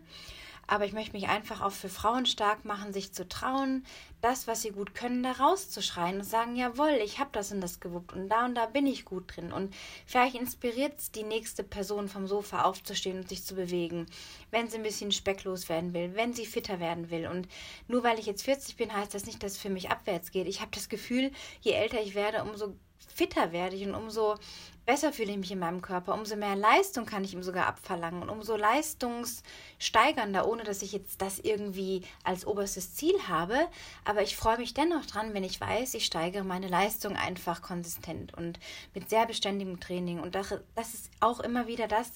Aber 0.68 0.86
ich 0.86 0.92
möchte 0.92 1.14
mich 1.14 1.30
einfach 1.30 1.62
auch 1.62 1.72
für 1.72 1.88
Frauen 1.88 2.26
stark 2.26 2.66
machen, 2.66 2.92
sich 2.92 3.14
zu 3.14 3.28
trauen, 3.28 3.86
das, 4.22 4.48
was 4.48 4.62
sie 4.62 4.72
gut 4.72 4.94
können, 4.94 5.24
da 5.24 5.32
rauszuschreien 5.32 6.18
und 6.18 6.24
sagen, 6.24 6.56
jawohl, 6.58 7.00
ich 7.04 7.20
habe 7.20 7.30
das 7.32 7.52
und 7.52 7.62
das 7.62 7.80
gewuppt 7.80 8.14
und 8.14 8.28
da 8.28 8.46
und 8.46 8.56
da 8.56 8.66
bin 8.66 8.86
ich 8.86 9.06
gut 9.06 9.36
drin. 9.36 9.54
Und 9.54 9.74
vielleicht 10.06 10.36
inspiriert 10.36 11.00
es 11.00 11.12
die 11.12 11.24
nächste 11.24 11.64
Person 11.64 12.10
vom 12.10 12.28
Sofa 12.28 12.64
aufzustehen 12.64 13.20
und 13.20 13.30
sich 13.30 13.44
zu 13.44 13.56
bewegen, 13.56 14.08
wenn 14.52 14.68
sie 14.70 14.78
ein 14.78 14.84
bisschen 14.84 15.12
specklos 15.12 15.70
werden 15.70 15.94
will, 15.94 16.16
wenn 16.16 16.34
sie 16.34 16.46
fitter 16.46 16.80
werden 16.80 17.10
will. 17.10 17.28
Und 17.28 17.48
nur 17.88 18.04
weil 18.04 18.20
ich 18.20 18.26
jetzt 18.26 18.44
40 18.44 18.76
bin, 18.76 18.94
heißt 18.94 19.14
das 19.14 19.26
nicht, 19.26 19.42
dass 19.44 19.54
es 19.54 19.58
für 19.58 19.70
mich 19.70 19.90
abwärts 19.90 20.32
geht. 20.32 20.48
Ich 20.48 20.60
habe 20.60 20.72
das 20.74 20.90
Gefühl, 20.90 21.32
je 21.62 21.72
älter 21.72 22.02
ich 22.02 22.14
werde, 22.14 22.44
umso 22.44 22.76
fitter 23.14 23.52
werde 23.52 23.76
ich 23.76 23.86
und 23.86 23.96
umso 23.96 24.36
besser 24.88 25.12
fühle 25.12 25.32
ich 25.32 25.38
mich 25.38 25.52
in 25.52 25.60
meinem 25.60 25.82
Körper, 25.82 26.14
umso 26.14 26.38
mehr 26.38 26.56
Leistung 26.56 27.06
kann 27.06 27.24
ich 27.24 27.34
ihm 27.34 27.44
sogar 27.44 27.68
abverlangen 27.68 28.22
und 28.22 28.30
umso 28.30 28.56
leistungssteigernder, 28.56 30.48
ohne 30.48 30.64
dass 30.64 30.82
ich 30.82 30.94
jetzt 30.94 31.22
das 31.22 31.40
irgendwie 31.40 32.04
als 32.24 32.48
oberstes 32.48 32.96
Ziel 32.96 33.16
habe. 33.28 33.68
Aber 34.06 34.24
ich 34.24 34.38
freue 34.38 34.58
mich 34.58 34.74
dennoch 34.74 35.06
dran, 35.06 35.34
wenn 35.34 35.44
ich 35.44 35.60
weiß, 35.60 35.94
ich 35.94 36.06
steigere 36.06 36.46
meine 36.46 36.70
Leistung 36.70 37.18
einfach 37.18 37.62
konsistent 37.62 38.34
und 38.34 38.60
mit 38.94 39.10
sehr 39.10 39.26
beständigem 39.26 39.82
Training. 39.82 40.22
Und 40.22 40.36
das, 40.36 40.56
das 40.76 40.94
ist 40.94 41.12
auch 41.20 41.42
immer 41.42 41.68
wieder 41.68 41.90
das, 41.90 42.14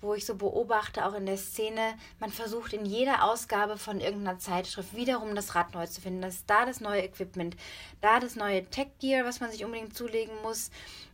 wo 0.00 0.14
ich 0.14 0.24
so 0.24 0.36
beobachte, 0.36 1.04
auch 1.04 1.14
in 1.14 1.26
der 1.26 1.36
Szene, 1.36 1.94
man 2.20 2.30
versucht 2.30 2.72
in 2.72 2.86
jeder 2.86 3.24
Ausgabe 3.24 3.76
von 3.76 4.00
irgendeiner 4.00 4.38
Zeitschrift 4.38 4.94
wiederum 4.94 5.34
das 5.34 5.54
Rad 5.54 5.74
neu 5.74 5.86
zu 5.86 6.00
finden. 6.00 6.22
Das 6.22 6.36
ist 6.36 6.50
da 6.50 6.66
das 6.66 6.80
neue 6.80 7.02
Equipment, 7.02 7.56
da 8.00 8.20
das 8.20 8.36
neue 8.36 8.64
Tech-Gear, 8.64 9.24
was 9.24 9.40
man 9.40 9.50
sich 9.50 9.64
unbedingt 9.64 9.96
zulegen 9.96 10.34
muss, 10.42 10.70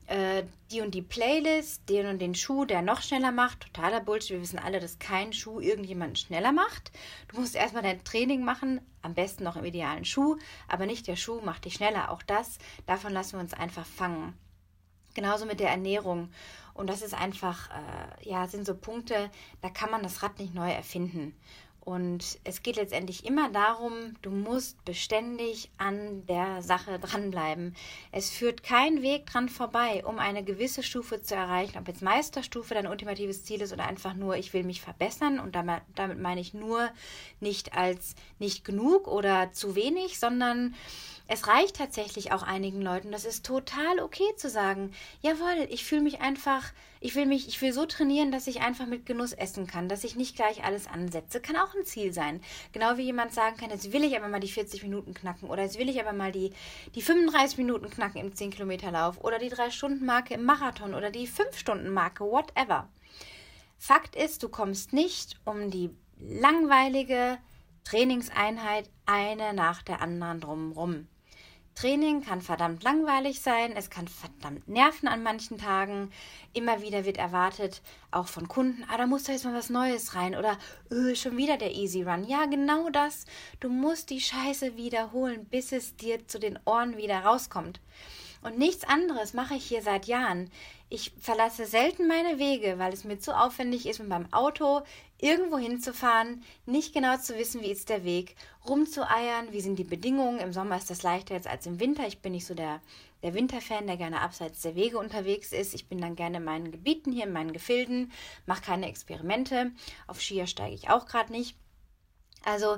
äh, 0.06 0.44
die 0.70 0.82
und 0.82 0.94
die 0.94 1.02
Playlist, 1.02 1.88
den 1.88 2.06
und 2.06 2.18
den 2.18 2.34
Schuh, 2.34 2.64
der 2.64 2.82
noch 2.82 3.00
schneller 3.00 3.32
macht. 3.32 3.60
Totaler 3.60 4.00
Bullshit. 4.00 4.32
Wir 4.32 4.42
wissen 4.42 4.58
alle, 4.58 4.80
dass 4.80 4.98
kein 4.98 5.32
Schuh 5.32 5.60
irgendjemanden 5.60 6.16
schneller 6.16 6.52
macht. 6.52 6.92
Du 7.28 7.40
musst 7.40 7.54
erstmal 7.54 7.82
dein 7.82 8.04
Training 8.04 8.44
machen, 8.44 8.80
am 9.00 9.14
besten 9.14 9.44
noch 9.44 9.56
im 9.56 9.64
idealen 9.64 10.04
Schuh, 10.04 10.36
aber 10.68 10.86
nicht 10.86 11.06
der 11.06 11.16
Schuh 11.16 11.40
macht 11.40 11.64
dich 11.64 11.74
schneller. 11.74 12.10
Auch 12.10 12.22
das, 12.22 12.58
davon 12.86 13.12
lassen 13.12 13.34
wir 13.34 13.40
uns 13.40 13.54
einfach 13.54 13.86
fangen. 13.86 14.34
Genauso 15.14 15.46
mit 15.46 15.60
der 15.60 15.70
Ernährung. 15.70 16.30
Und 16.74 16.88
das 16.88 17.02
ist 17.02 17.14
einfach, 17.14 17.70
äh, 17.70 18.28
ja, 18.28 18.46
sind 18.48 18.66
so 18.66 18.74
Punkte, 18.74 19.30
da 19.62 19.70
kann 19.70 19.90
man 19.90 20.02
das 20.02 20.22
Rad 20.22 20.38
nicht 20.38 20.54
neu 20.54 20.70
erfinden. 20.70 21.34
Und 21.84 22.38
es 22.44 22.62
geht 22.62 22.76
letztendlich 22.76 23.26
immer 23.26 23.50
darum, 23.50 24.14
du 24.22 24.30
musst 24.30 24.82
beständig 24.86 25.70
an 25.76 26.24
der 26.26 26.62
Sache 26.62 26.98
dranbleiben. 26.98 27.76
Es 28.10 28.30
führt 28.30 28.62
kein 28.62 29.02
Weg 29.02 29.26
dran 29.26 29.50
vorbei, 29.50 30.02
um 30.06 30.18
eine 30.18 30.42
gewisse 30.42 30.82
Stufe 30.82 31.20
zu 31.20 31.34
erreichen, 31.34 31.76
ob 31.78 31.86
jetzt 31.86 32.00
Meisterstufe 32.00 32.72
dein 32.72 32.86
ultimatives 32.86 33.44
Ziel 33.44 33.60
ist 33.60 33.72
oder 33.72 33.86
einfach 33.86 34.14
nur, 34.14 34.36
ich 34.36 34.54
will 34.54 34.64
mich 34.64 34.80
verbessern. 34.80 35.38
Und 35.38 35.54
damit, 35.54 35.82
damit 35.94 36.18
meine 36.18 36.40
ich 36.40 36.54
nur 36.54 36.88
nicht 37.40 37.74
als 37.74 38.14
nicht 38.38 38.64
genug 38.64 39.06
oder 39.06 39.52
zu 39.52 39.74
wenig, 39.76 40.18
sondern 40.18 40.74
es 41.26 41.46
reicht 41.48 41.76
tatsächlich 41.76 42.32
auch 42.32 42.42
einigen 42.42 42.82
Leuten. 42.82 43.10
Das 43.10 43.24
ist 43.24 43.46
total 43.46 43.98
okay 44.00 44.36
zu 44.36 44.50
sagen, 44.50 44.92
jawohl, 45.22 45.66
ich 45.70 45.84
fühle 45.84 46.02
mich 46.02 46.20
einfach, 46.20 46.72
ich 47.00 47.14
will 47.14 47.24
mich, 47.24 47.48
ich 47.48 47.62
will 47.62 47.72
so 47.72 47.86
trainieren, 47.86 48.30
dass 48.30 48.46
ich 48.46 48.60
einfach 48.60 48.86
mit 48.86 49.06
Genuss 49.06 49.32
essen 49.32 49.66
kann, 49.66 49.88
dass 49.88 50.04
ich 50.04 50.16
nicht 50.16 50.36
gleich 50.36 50.64
alles 50.64 50.86
ansetze. 50.86 51.40
Kann 51.40 51.56
auch 51.56 51.74
ein 51.74 51.86
Ziel 51.86 52.12
sein. 52.12 52.42
Genau 52.72 52.98
wie 52.98 53.04
jemand 53.04 53.32
sagen 53.32 53.56
kann, 53.56 53.70
jetzt 53.70 53.92
will 53.92 54.04
ich 54.04 54.16
aber 54.16 54.28
mal 54.28 54.40
die 54.40 54.50
40 54.50 54.82
Minuten 54.82 55.14
knacken 55.14 55.48
oder 55.48 55.62
jetzt 55.62 55.78
will 55.78 55.88
ich 55.88 55.98
aber 55.98 56.12
mal 56.12 56.30
die, 56.30 56.52
die 56.94 57.02
35 57.02 57.56
Minuten 57.56 57.88
knacken 57.88 58.20
im 58.20 58.34
10 58.34 58.50
Kilometer 58.50 58.90
Lauf 58.90 59.18
oder 59.24 59.38
die 59.38 59.50
3-Stunden-Marke 59.50 60.34
im 60.34 60.44
Marathon 60.44 60.92
oder 60.92 61.10
die 61.10 61.26
5-Stunden-Marke, 61.26 62.24
whatever. 62.24 62.90
Fakt 63.78 64.14
ist, 64.14 64.42
du 64.42 64.50
kommst 64.50 64.92
nicht 64.92 65.40
um 65.44 65.70
die 65.70 65.90
langweilige 66.18 67.38
Trainingseinheit 67.84 68.90
eine 69.06 69.54
nach 69.54 69.82
der 69.82 70.02
anderen 70.02 70.40
drumrum. 70.40 71.08
Training 71.74 72.22
kann 72.22 72.40
verdammt 72.40 72.84
langweilig 72.84 73.40
sein, 73.40 73.72
es 73.76 73.90
kann 73.90 74.06
verdammt 74.06 74.68
nerven 74.68 75.08
an 75.08 75.22
manchen 75.22 75.58
Tagen. 75.58 76.12
Immer 76.52 76.82
wieder 76.82 77.04
wird 77.04 77.16
erwartet, 77.16 77.82
auch 78.12 78.28
von 78.28 78.46
Kunden, 78.46 78.84
ah, 78.88 78.96
da 78.96 79.06
muss 79.06 79.24
da 79.24 79.32
jetzt 79.32 79.44
mal 79.44 79.54
was 79.54 79.70
Neues 79.70 80.14
rein 80.14 80.36
oder 80.36 80.56
öh, 80.90 81.16
schon 81.16 81.36
wieder 81.36 81.56
der 81.56 81.74
Easy 81.74 82.02
Run. 82.02 82.24
Ja, 82.24 82.46
genau 82.46 82.90
das. 82.90 83.24
Du 83.58 83.68
musst 83.68 84.10
die 84.10 84.20
Scheiße 84.20 84.76
wiederholen, 84.76 85.46
bis 85.46 85.72
es 85.72 85.96
dir 85.96 86.26
zu 86.28 86.38
den 86.38 86.58
Ohren 86.64 86.96
wieder 86.96 87.20
rauskommt. 87.24 87.80
Und 88.42 88.58
nichts 88.58 88.84
anderes 88.84 89.32
mache 89.32 89.54
ich 89.54 89.64
hier 89.64 89.82
seit 89.82 90.06
Jahren. 90.06 90.50
Ich 90.90 91.12
verlasse 91.18 91.64
selten 91.64 92.06
meine 92.06 92.38
Wege, 92.38 92.78
weil 92.78 92.92
es 92.92 93.02
mir 93.02 93.18
zu 93.18 93.36
aufwendig 93.36 93.86
ist, 93.86 93.98
mit 93.98 94.08
meinem 94.08 94.32
Auto 94.32 94.82
irgendwo 95.24 95.56
hinzufahren, 95.56 96.42
nicht 96.66 96.92
genau 96.92 97.16
zu 97.16 97.34
wissen, 97.38 97.62
wie 97.62 97.70
ist 97.70 97.88
der 97.88 98.04
Weg, 98.04 98.36
rumzueiern, 98.68 99.52
wie 99.52 99.62
sind 99.62 99.78
die 99.78 99.84
Bedingungen. 99.84 100.38
Im 100.38 100.52
Sommer 100.52 100.76
ist 100.76 100.90
das 100.90 101.02
leichter 101.02 101.34
jetzt 101.34 101.46
als 101.46 101.64
im 101.64 101.80
Winter. 101.80 102.06
Ich 102.06 102.20
bin 102.20 102.32
nicht 102.32 102.44
so 102.44 102.52
der, 102.52 102.82
der 103.22 103.32
Winterfan, 103.32 103.86
der 103.86 103.96
gerne 103.96 104.20
abseits 104.20 104.60
der 104.60 104.74
Wege 104.74 104.98
unterwegs 104.98 105.52
ist. 105.52 105.72
Ich 105.72 105.88
bin 105.88 105.98
dann 105.98 106.14
gerne 106.14 106.36
in 106.36 106.44
meinen 106.44 106.70
Gebieten 106.70 107.10
hier, 107.10 107.24
in 107.24 107.32
meinen 107.32 107.54
Gefilden, 107.54 108.12
mache 108.44 108.60
keine 108.60 108.86
Experimente. 108.86 109.72
Auf 110.06 110.20
Skier 110.20 110.46
steige 110.46 110.74
ich 110.74 110.90
auch 110.90 111.06
gerade 111.06 111.32
nicht. 111.32 111.56
Also 112.44 112.76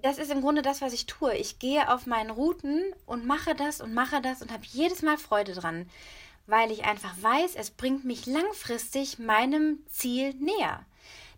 das 0.00 0.18
ist 0.18 0.30
im 0.30 0.42
Grunde 0.42 0.62
das, 0.62 0.82
was 0.82 0.92
ich 0.92 1.06
tue. 1.06 1.34
Ich 1.36 1.58
gehe 1.58 1.92
auf 1.92 2.06
meinen 2.06 2.30
Routen 2.30 2.84
und 3.04 3.26
mache 3.26 3.56
das 3.56 3.80
und 3.80 3.94
mache 3.94 4.22
das 4.22 4.42
und 4.42 4.52
habe 4.52 4.62
jedes 4.64 5.02
Mal 5.02 5.18
Freude 5.18 5.54
dran, 5.54 5.90
weil 6.46 6.70
ich 6.70 6.84
einfach 6.84 7.14
weiß, 7.20 7.56
es 7.56 7.70
bringt 7.70 8.04
mich 8.04 8.26
langfristig 8.26 9.18
meinem 9.18 9.84
Ziel 9.88 10.34
näher. 10.34 10.86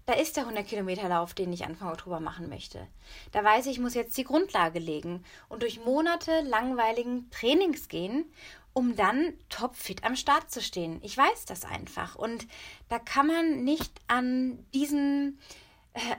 Da 0.07 0.15
ist 0.15 0.37
der 0.37 0.45
100 0.45 0.67
Kilometer 0.67 1.09
Lauf, 1.09 1.33
den 1.33 1.53
ich 1.53 1.65
Anfang 1.65 1.91
Oktober 1.91 2.19
machen 2.19 2.49
möchte. 2.49 2.87
Da 3.31 3.45
weiß 3.45 3.67
ich, 3.67 3.73
ich 3.73 3.79
muss 3.79 3.95
jetzt 3.95 4.17
die 4.17 4.25
Grundlage 4.25 4.81
legen 4.81 5.25
und 5.49 5.63
durch 5.63 5.85
Monate 5.85 6.41
langweiligen 6.41 7.31
Trainings 7.31 7.89
gehen, 7.89 8.25
um 8.73 8.97
dann 8.97 9.35
topfit 9.49 10.05
am 10.05 10.17
Start 10.17 10.51
zu 10.51 10.61
stehen. 10.61 10.99
Ich 11.03 11.17
weiß 11.17 11.45
das 11.45 11.65
einfach 11.65 12.17
und 12.17 12.47
da 12.89 12.99
kann 12.99 13.27
man 13.27 13.65
nicht 13.65 13.93
an 14.09 14.65
diesen 14.75 15.39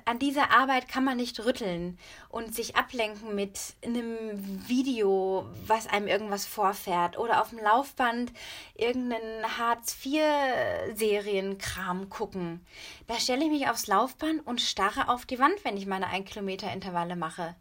an 0.06 0.20
dieser 0.20 0.52
Arbeit 0.52 0.88
kann 0.88 1.04
man 1.04 1.18
nicht 1.18 1.44
rütteln 1.44 1.98
und 2.30 2.54
sich 2.54 2.76
ablenken 2.76 3.34
mit 3.34 3.60
einem 3.84 4.68
Video, 4.68 5.50
was 5.66 5.88
einem 5.88 6.06
irgendwas 6.08 6.46
vorfährt 6.46 7.18
oder 7.18 7.42
auf 7.42 7.50
dem 7.50 7.58
Laufband 7.60 8.32
irgendeinen 8.76 9.58
Hartz-IV-Serienkram 9.58 12.10
gucken. 12.10 12.64
Da 13.08 13.20
stelle 13.20 13.46
ich 13.46 13.52
mich 13.52 13.68
aufs 13.68 13.88
Laufband 13.88 14.46
und 14.46 14.62
starre 14.62 15.10
auf 15.10 15.26
die 15.26 15.40
Wand, 15.40 15.66
wenn 15.66 15.78
ich 15.78 15.88
meine 15.88 16.06
1 16.08 16.30
Kilometer 16.30 16.72
Intervalle 16.72 17.16
mache. 17.16 17.56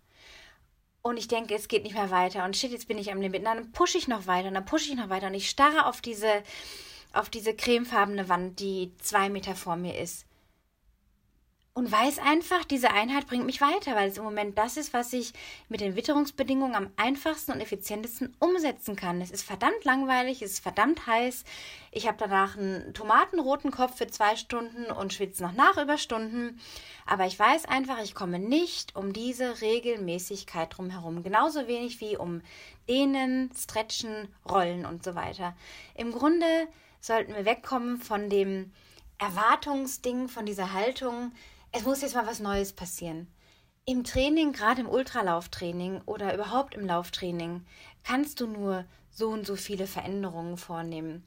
Und 1.01 1.17
ich 1.17 1.29
denke, 1.29 1.55
es 1.55 1.69
geht 1.69 1.85
nicht 1.85 1.95
mehr 1.95 2.11
weiter 2.11 2.45
und 2.45 2.55
shit, 2.57 2.73
jetzt 2.73 2.89
bin 2.89 2.99
ich 2.99 3.11
am 3.11 3.23
Limit. 3.23 3.41
Und 3.41 3.47
dann 3.47 3.73
pushe 3.73 3.97
ich 3.97 4.07
noch 4.07 4.27
weiter 4.27 4.49
und 4.49 4.55
dann 4.55 4.67
pushe 4.67 4.91
ich 4.91 4.97
noch 4.97 5.09
weiter 5.09 5.29
und 5.29 5.35
ich 5.35 5.49
starre 5.49 5.87
auf 5.87 6.03
diese, 6.03 6.43
auf 7.13 7.31
diese 7.31 7.57
cremefarbene 7.57 8.29
Wand, 8.29 8.61
die 8.61 8.93
zwei 8.99 9.31
Meter 9.31 9.57
vor 9.57 9.77
mir 9.77 9.99
ist 9.99 10.27
und 11.75 11.91
weiß 11.91 12.19
einfach, 12.19 12.65
diese 12.65 12.91
Einheit 12.91 13.27
bringt 13.27 13.47
mich 13.47 13.63
weiter, 13.63 13.97
weil 13.97 14.11
es 14.11 14.19
im 14.19 14.25
Moment 14.25 14.59
das 14.59 14.77
ist, 14.77 14.93
was 14.93 15.15
ich 15.15 15.33
mit 15.71 15.81
den 15.81 15.97
Witterungsbedingungen 15.97 16.75
am 16.75 16.91
einfachsten 16.97 17.51
und 17.51 17.61
effizientesten 17.61 18.37
umsetzen 18.39 18.95
kann. 18.95 19.23
Es 19.23 19.31
ist 19.31 19.43
verdammt 19.43 19.83
langweilig, 19.85 20.43
es 20.43 20.53
ist 20.53 20.63
verdammt 20.63 21.07
heiß. 21.07 21.45
Ich 21.91 22.07
habe 22.07 22.19
danach 22.19 22.59
einen 22.59 22.93
tomatenroten 22.93 23.71
Kopf 23.71 23.97
für 23.97 24.07
zwei 24.07 24.37
Stunden 24.37 24.93
und 24.93 25.15
schwitze 25.15 25.43
noch 25.43 25.55
nach 25.55 25.83
über 25.83 25.97
Stunden. 25.97 26.61
Aber 27.07 27.25
ich 27.25 27.39
weiß 27.39 27.65
einfach, 27.65 28.03
ich 28.03 28.15
komme 28.15 28.39
nicht 28.39 28.95
um 28.95 29.15
diese 29.15 29.63
Regelmäßigkeit 29.63 30.77
drumherum. 30.77 31.23
Genauso 31.23 31.69
wenig 31.69 32.03
wie 32.03 32.19
um 32.19 32.43
Dehnen, 32.87 33.51
Stretchen, 33.57 34.29
Rollen 34.47 34.85
und 34.85 35.05
so 35.05 35.15
weiter. 35.15 35.57
Im 35.95 36.13
Grunde 36.13 36.69
sollten 37.01 37.35
wir 37.35 37.47
wegkommen 37.47 37.97
von 37.97 38.29
dem 38.29 38.73
Erwartungsding, 39.19 40.29
von 40.29 40.45
dieser 40.45 40.75
Haltung, 40.75 41.33
es 41.73 41.85
muss 41.85 42.03
jetzt 42.03 42.15
mal 42.15 42.27
was 42.27 42.39
Neues 42.39 42.73
passieren. 42.73 43.27
Im 43.85 44.05
Training, 44.05 44.53
gerade 44.53 44.83
im 44.83 44.89
Ultralauftraining 44.89 46.03
oder 46.05 46.35
überhaupt 46.35 46.75
im 46.75 46.87
Lauftraining, 46.87 47.65
kannst 48.05 48.41
du 48.41 48.47
nur 48.47 48.85
so 49.11 49.31
und 49.31 49.47
so 49.47 49.57
viele 49.57 49.87
Veränderungen 49.87 50.57
vornehmen. 50.57 51.27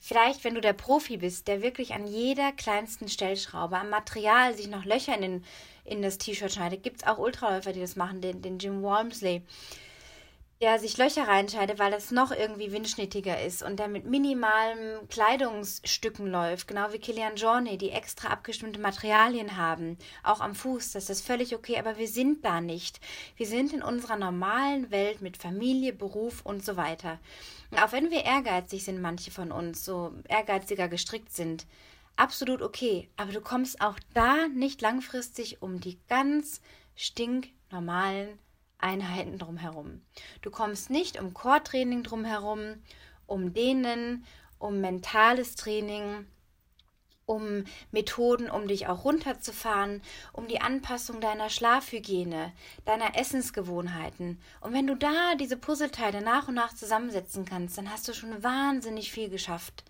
Vielleicht, 0.00 0.42
wenn 0.42 0.54
du 0.54 0.60
der 0.60 0.72
Profi 0.72 1.18
bist, 1.18 1.46
der 1.46 1.62
wirklich 1.62 1.94
an 1.94 2.06
jeder 2.06 2.50
kleinsten 2.52 3.08
Stellschraube, 3.08 3.78
am 3.78 3.90
Material 3.90 4.56
sich 4.56 4.66
noch 4.66 4.84
Löcher 4.84 5.16
in, 5.16 5.44
in 5.84 6.02
das 6.02 6.18
T-Shirt 6.18 6.52
schneidet, 6.52 6.82
gibt 6.82 7.02
es 7.02 7.06
auch 7.06 7.18
Ultraläufer, 7.18 7.72
die 7.72 7.80
das 7.80 7.94
machen, 7.94 8.20
den, 8.20 8.42
den 8.42 8.58
Jim 8.58 8.82
Walmsley 8.82 9.42
der 10.62 10.78
sich 10.78 10.96
Löcher 10.96 11.26
reinscheidet, 11.26 11.80
weil 11.80 11.90
das 11.90 12.12
noch 12.12 12.30
irgendwie 12.30 12.70
windschnittiger 12.70 13.42
ist 13.42 13.64
und 13.64 13.80
der 13.80 13.88
mit 13.88 14.06
minimalen 14.06 15.08
Kleidungsstücken 15.08 16.28
läuft, 16.28 16.68
genau 16.68 16.92
wie 16.92 17.00
Kilian 17.00 17.34
Jornet, 17.34 17.82
die 17.82 17.90
extra 17.90 18.28
abgestimmte 18.28 18.78
Materialien 18.78 19.56
haben, 19.56 19.98
auch 20.22 20.40
am 20.40 20.54
Fuß, 20.54 20.92
das 20.92 21.10
ist 21.10 21.26
völlig 21.26 21.56
okay, 21.56 21.80
aber 21.80 21.98
wir 21.98 22.06
sind 22.06 22.44
da 22.44 22.60
nicht. 22.60 23.00
Wir 23.36 23.46
sind 23.46 23.72
in 23.72 23.82
unserer 23.82 24.14
normalen 24.14 24.92
Welt 24.92 25.20
mit 25.20 25.36
Familie, 25.36 25.92
Beruf 25.92 26.42
und 26.46 26.64
so 26.64 26.76
weiter. 26.76 27.18
Und 27.72 27.82
auch 27.82 27.90
wenn 27.90 28.12
wir 28.12 28.24
ehrgeizig 28.24 28.84
sind, 28.84 29.02
manche 29.02 29.32
von 29.32 29.50
uns, 29.50 29.84
so 29.84 30.12
ehrgeiziger 30.28 30.86
gestrickt 30.86 31.32
sind, 31.32 31.66
absolut 32.14 32.62
okay, 32.62 33.08
aber 33.16 33.32
du 33.32 33.40
kommst 33.40 33.80
auch 33.80 33.98
da 34.14 34.46
nicht 34.46 34.80
langfristig 34.80 35.60
um 35.60 35.80
die 35.80 35.98
ganz 36.08 36.60
stinknormalen 36.94 38.38
Einheiten 38.82 39.38
drumherum. 39.38 40.02
Du 40.42 40.50
kommst 40.50 40.90
nicht 40.90 41.20
um 41.20 41.34
Core-Training 41.34 42.02
drumherum, 42.02 42.82
um 43.26 43.52
Dehnen, 43.54 44.24
um 44.58 44.80
mentales 44.80 45.56
Training, 45.56 46.26
um 47.26 47.64
Methoden, 47.90 48.50
um 48.50 48.68
dich 48.68 48.86
auch 48.88 49.04
runterzufahren, 49.04 50.02
um 50.32 50.48
die 50.48 50.60
Anpassung 50.60 51.20
deiner 51.20 51.50
Schlafhygiene, 51.50 52.52
deiner 52.84 53.16
Essensgewohnheiten. 53.16 54.40
Und 54.60 54.72
wenn 54.72 54.86
du 54.86 54.96
da 54.96 55.34
diese 55.36 55.56
Puzzleteile 55.56 56.20
nach 56.20 56.48
und 56.48 56.54
nach 56.54 56.74
zusammensetzen 56.74 57.44
kannst, 57.44 57.78
dann 57.78 57.90
hast 57.90 58.08
du 58.08 58.12
schon 58.12 58.42
wahnsinnig 58.42 59.12
viel 59.12 59.28
geschafft. 59.28 59.84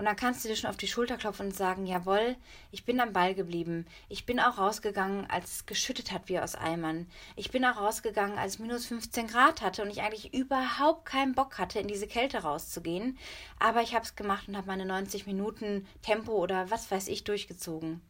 Und 0.00 0.06
dann 0.06 0.16
kannst 0.16 0.42
du 0.42 0.48
dir 0.48 0.56
schon 0.56 0.70
auf 0.70 0.78
die 0.78 0.88
Schulter 0.88 1.18
klopfen 1.18 1.48
und 1.48 1.54
sagen, 1.54 1.84
jawohl, 1.84 2.34
ich 2.70 2.86
bin 2.86 3.00
am 3.00 3.12
Ball 3.12 3.34
geblieben. 3.34 3.86
Ich 4.08 4.24
bin 4.24 4.40
auch 4.40 4.56
rausgegangen, 4.56 5.28
als 5.28 5.56
es 5.56 5.66
geschüttet 5.66 6.10
hat 6.10 6.30
wie 6.30 6.38
aus 6.38 6.54
Eimern. 6.54 7.06
Ich 7.36 7.50
bin 7.50 7.66
auch 7.66 7.76
rausgegangen, 7.76 8.38
als 8.38 8.54
es 8.54 8.58
minus 8.60 8.86
15 8.86 9.26
Grad 9.26 9.60
hatte 9.60 9.82
und 9.82 9.90
ich 9.90 10.00
eigentlich 10.00 10.32
überhaupt 10.32 11.04
keinen 11.04 11.34
Bock 11.34 11.58
hatte, 11.58 11.80
in 11.80 11.86
diese 11.86 12.06
Kälte 12.06 12.38
rauszugehen. 12.38 13.18
Aber 13.58 13.82
ich 13.82 13.94
habe 13.94 14.06
es 14.06 14.16
gemacht 14.16 14.48
und 14.48 14.56
habe 14.56 14.68
meine 14.68 14.86
90 14.86 15.26
Minuten 15.26 15.86
Tempo 16.00 16.32
oder 16.32 16.70
was 16.70 16.90
weiß 16.90 17.08
ich 17.08 17.24
durchgezogen. 17.24 18.00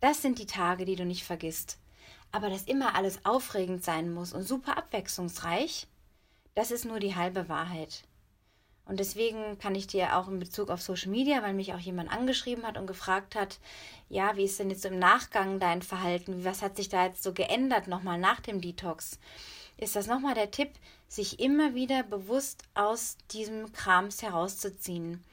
Das 0.00 0.22
sind 0.22 0.38
die 0.38 0.46
Tage, 0.46 0.86
die 0.86 0.96
du 0.96 1.04
nicht 1.04 1.24
vergisst. 1.24 1.76
Aber 2.30 2.48
dass 2.48 2.62
immer 2.62 2.94
alles 2.94 3.26
aufregend 3.26 3.84
sein 3.84 4.14
muss 4.14 4.32
und 4.32 4.44
super 4.44 4.78
abwechslungsreich, 4.78 5.88
das 6.54 6.70
ist 6.70 6.86
nur 6.86 7.00
die 7.00 7.16
halbe 7.16 7.50
Wahrheit. 7.50 8.04
Und 8.84 8.98
deswegen 8.98 9.58
kann 9.58 9.74
ich 9.74 9.86
dir 9.86 10.16
auch 10.16 10.28
in 10.28 10.38
Bezug 10.38 10.68
auf 10.68 10.82
Social 10.82 11.10
Media, 11.10 11.42
weil 11.42 11.54
mich 11.54 11.72
auch 11.72 11.78
jemand 11.78 12.10
angeschrieben 12.10 12.66
hat 12.66 12.76
und 12.76 12.86
gefragt 12.86 13.34
hat, 13.34 13.58
ja, 14.08 14.36
wie 14.36 14.44
ist 14.44 14.58
denn 14.58 14.70
jetzt 14.70 14.84
im 14.84 14.98
Nachgang 14.98 15.60
dein 15.60 15.82
Verhalten? 15.82 16.44
Was 16.44 16.62
hat 16.62 16.76
sich 16.76 16.88
da 16.88 17.06
jetzt 17.06 17.22
so 17.22 17.32
geändert 17.32 17.86
nochmal 17.86 18.18
nach 18.18 18.40
dem 18.40 18.60
Detox? 18.60 19.18
Ist 19.76 19.96
das 19.96 20.06
nochmal 20.06 20.34
der 20.34 20.50
Tipp, 20.50 20.70
sich 21.08 21.40
immer 21.40 21.74
wieder 21.74 22.02
bewusst 22.02 22.64
aus 22.74 23.16
diesem 23.30 23.72
Krams 23.72 24.22
herauszuziehen? 24.22 25.24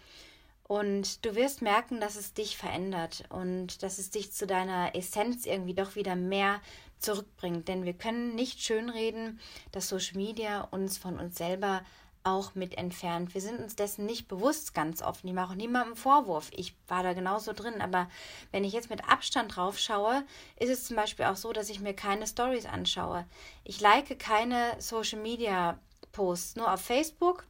Und 0.64 1.26
du 1.26 1.34
wirst 1.34 1.64
merken, 1.64 2.00
dass 2.00 2.16
es 2.16 2.34
dich 2.34 2.56
verändert 2.56 3.24
und 3.30 3.82
dass 3.82 3.98
es 3.98 4.12
dich 4.12 4.32
zu 4.32 4.46
deiner 4.46 4.96
Essenz 4.96 5.48
irgendwie 5.48 5.74
doch 5.74 5.96
wieder 5.96 6.16
mehr 6.16 6.62
zurückbringt. 7.00 7.68
Denn 7.68 7.86
wir 7.86 7.94
können 7.94 8.36
nicht 8.36 8.62
schönreden, 8.62 9.40
dass 9.72 9.90
Social 9.90 10.18
Media 10.18 10.62
uns 10.62 11.00
von 11.00 11.18
uns 11.18 11.38
selber 11.40 11.82
auch 12.24 12.56
mit 12.56 12.78
entfernt. 12.78 13.34
Wir 13.34 13.42
sind 13.42 13.60
uns 13.60 13.76
dessen 13.76 14.06
nicht 14.06 14.28
bewusst 14.28 14.74
ganz 14.74 15.02
offen. 15.02 15.28
Ich 15.28 15.34
mache 15.34 15.52
auch 15.52 15.56
niemandem 15.56 15.96
Vorwurf. 15.96 16.50
Ich 16.54 16.76
war 16.88 17.04
da 17.04 17.14
genauso 17.14 17.54
drin. 17.54 17.82
Aber 17.82 18.10
wenn 18.52 18.64
ich 18.64 18.74
jetzt 18.74 18.90
mit 18.90 19.08
Abstand 19.08 19.56
drauf 19.56 19.80
schaue, 19.80 20.24
ist 20.58 20.70
es 20.70 20.86
zum 20.86 20.96
Beispiel 20.96 21.26
auch 21.26 21.36
so, 21.36 21.54
dass 21.54 21.70
ich 21.70 21.80
mir 21.80 21.94
keine 21.94 22.28
Stories 22.28 22.66
anschaue. 22.66 23.26
Ich 23.64 23.80
like 23.82 24.20
keine 24.20 24.76
Social 24.80 25.20
Media 25.20 25.80
Posts, 26.12 26.58
nur 26.58 26.74
auf 26.74 26.82
Facebook 26.82 27.46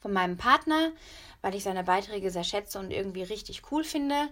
von 0.00 0.12
meinem 0.12 0.36
Partner, 0.36 0.92
weil 1.40 1.54
ich 1.54 1.62
seine 1.62 1.84
Beiträge 1.84 2.30
sehr 2.30 2.44
schätze 2.44 2.78
und 2.78 2.90
irgendwie 2.90 3.22
richtig 3.22 3.62
cool 3.70 3.84
finde. 3.84 4.28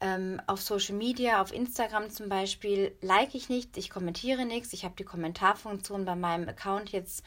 Ähm, 0.00 0.40
auf 0.46 0.62
Social 0.62 0.96
Media, 0.96 1.42
auf 1.42 1.52
Instagram 1.52 2.08
zum 2.10 2.30
Beispiel, 2.30 2.96
like 3.02 3.34
ich 3.34 3.50
nichts, 3.50 3.76
ich 3.76 3.90
kommentiere 3.90 4.46
nichts. 4.46 4.72
Ich 4.72 4.84
habe 4.84 4.94
die 4.96 5.04
Kommentarfunktion 5.04 6.06
bei 6.06 6.16
meinem 6.16 6.48
Account 6.48 6.90
jetzt 6.90 7.22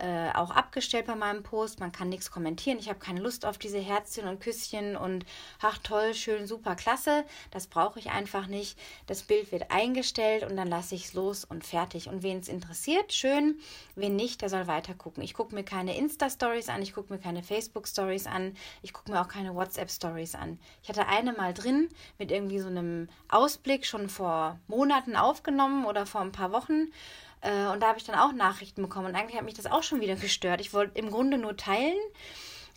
äh, 0.00 0.30
auch 0.34 0.50
abgestellt 0.50 1.06
bei 1.06 1.14
meinem 1.14 1.42
Post. 1.42 1.80
Man 1.80 1.92
kann 1.92 2.08
nichts 2.08 2.30
kommentieren. 2.30 2.78
Ich 2.78 2.88
habe 2.88 2.98
keine 2.98 3.20
Lust 3.20 3.44
auf 3.44 3.58
diese 3.58 3.78
Herzchen 3.78 4.28
und 4.28 4.40
Küsschen 4.40 4.96
und 4.96 5.24
ach 5.60 5.78
toll, 5.78 6.14
schön, 6.14 6.46
super, 6.46 6.76
klasse. 6.76 7.24
Das 7.50 7.66
brauche 7.66 7.98
ich 7.98 8.10
einfach 8.10 8.46
nicht. 8.46 8.78
Das 9.06 9.22
Bild 9.22 9.52
wird 9.52 9.70
eingestellt 9.70 10.44
und 10.44 10.56
dann 10.56 10.68
lasse 10.68 10.94
ich 10.94 11.06
es 11.06 11.14
los 11.14 11.44
und 11.44 11.64
fertig. 11.64 12.08
Und 12.08 12.22
wen 12.22 12.38
es 12.38 12.48
interessiert, 12.48 13.12
schön. 13.12 13.58
Wen 13.94 14.16
nicht, 14.16 14.42
der 14.42 14.48
soll 14.48 14.66
weiter 14.66 14.94
gucken. 14.94 15.22
Ich 15.22 15.34
gucke 15.34 15.54
mir 15.54 15.64
keine 15.64 15.96
Insta-Stories 15.96 16.68
an, 16.68 16.82
ich 16.82 16.92
gucke 16.92 17.12
mir 17.12 17.18
keine 17.18 17.42
Facebook-Stories 17.42 18.26
an, 18.26 18.56
ich 18.82 18.92
gucke 18.92 19.10
mir 19.10 19.20
auch 19.20 19.28
keine 19.28 19.54
WhatsApp-Stories 19.54 20.34
an. 20.34 20.58
Ich 20.82 20.88
hatte 20.88 21.06
eine 21.06 21.32
mal 21.32 21.54
drin 21.54 21.88
mit 22.18 22.30
irgendwie 22.30 22.60
so 22.60 22.68
einem 22.68 23.08
Ausblick 23.28 23.86
schon 23.86 24.08
vor 24.08 24.58
Monaten 24.68 25.16
aufgenommen 25.16 25.86
oder 25.86 26.06
vor 26.06 26.20
ein 26.20 26.32
paar 26.32 26.52
Wochen. 26.52 26.92
Äh, 27.40 27.66
und 27.66 27.80
da 27.80 27.88
habe 27.88 27.98
ich 27.98 28.04
dann 28.04 28.16
auch 28.16 28.32
Nachrichten 28.32 28.82
bekommen. 28.82 29.06
Und 29.06 29.14
eigentlich 29.14 29.36
hat 29.36 29.44
mich 29.44 29.54
das 29.54 29.66
auch 29.66 29.82
schon 29.82 30.00
wieder 30.00 30.16
gestört. 30.16 30.60
Ich 30.60 30.72
wollte 30.72 30.98
im 30.98 31.10
Grunde 31.10 31.38
nur 31.38 31.56
teilen. 31.56 31.98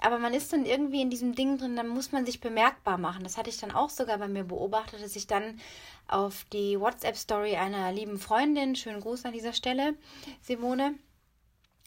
Aber 0.03 0.17
man 0.17 0.33
ist 0.33 0.51
dann 0.51 0.65
irgendwie 0.65 1.01
in 1.01 1.11
diesem 1.11 1.35
Ding 1.35 1.59
drin, 1.59 1.75
dann 1.75 1.87
muss 1.87 2.11
man 2.11 2.25
sich 2.25 2.41
bemerkbar 2.41 2.97
machen. 2.97 3.23
Das 3.23 3.37
hatte 3.37 3.51
ich 3.51 3.59
dann 3.59 3.71
auch 3.71 3.91
sogar 3.91 4.17
bei 4.17 4.27
mir 4.27 4.43
beobachtet, 4.43 5.03
dass 5.03 5.15
ich 5.15 5.27
dann 5.27 5.59
auf 6.07 6.43
die 6.51 6.79
WhatsApp-Story 6.79 7.55
einer 7.55 7.91
lieben 7.91 8.17
Freundin, 8.17 8.75
schönen 8.75 8.99
Gruß 8.99 9.25
an 9.25 9.33
dieser 9.33 9.53
Stelle, 9.53 9.93
Simone, 10.41 10.95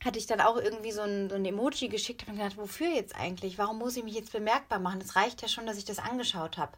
hatte 0.04 0.18
ich 0.18 0.26
dann 0.26 0.40
auch 0.40 0.56
irgendwie 0.56 0.92
so 0.92 1.00
ein, 1.00 1.28
so 1.28 1.34
ein 1.34 1.44
Emoji 1.44 1.88
geschickt 1.88 2.28
und 2.28 2.36
gedacht, 2.36 2.56
wofür 2.56 2.88
jetzt 2.88 3.16
eigentlich? 3.16 3.58
Warum 3.58 3.78
muss 3.78 3.96
ich 3.96 4.04
mich 4.04 4.14
jetzt 4.14 4.32
bemerkbar 4.32 4.78
machen? 4.78 5.00
Es 5.00 5.16
reicht 5.16 5.42
ja 5.42 5.48
schon, 5.48 5.66
dass 5.66 5.78
ich 5.78 5.84
das 5.84 5.98
angeschaut 5.98 6.56
habe. 6.56 6.72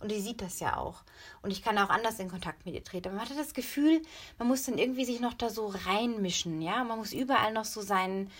Und 0.00 0.10
die 0.10 0.20
sieht 0.20 0.40
das 0.40 0.60
ja 0.60 0.76
auch. 0.76 1.02
Und 1.42 1.50
ich 1.50 1.62
kann 1.62 1.78
auch 1.78 1.90
anders 1.90 2.18
in 2.18 2.30
Kontakt 2.30 2.64
mit 2.64 2.74
ihr 2.74 2.84
treten. 2.84 3.08
Aber 3.08 3.16
man 3.16 3.26
hatte 3.26 3.36
das 3.36 3.54
Gefühl, 3.54 4.02
man 4.38 4.48
muss 4.48 4.64
dann 4.64 4.78
irgendwie 4.78 5.04
sich 5.04 5.20
noch 5.20 5.34
da 5.34 5.50
so 5.50 5.66
reinmischen, 5.86 6.62
ja. 6.62 6.82
Man 6.84 6.98
muss 6.98 7.12
überall 7.12 7.52
noch 7.52 7.66
so 7.66 7.82
sein, 7.82 8.30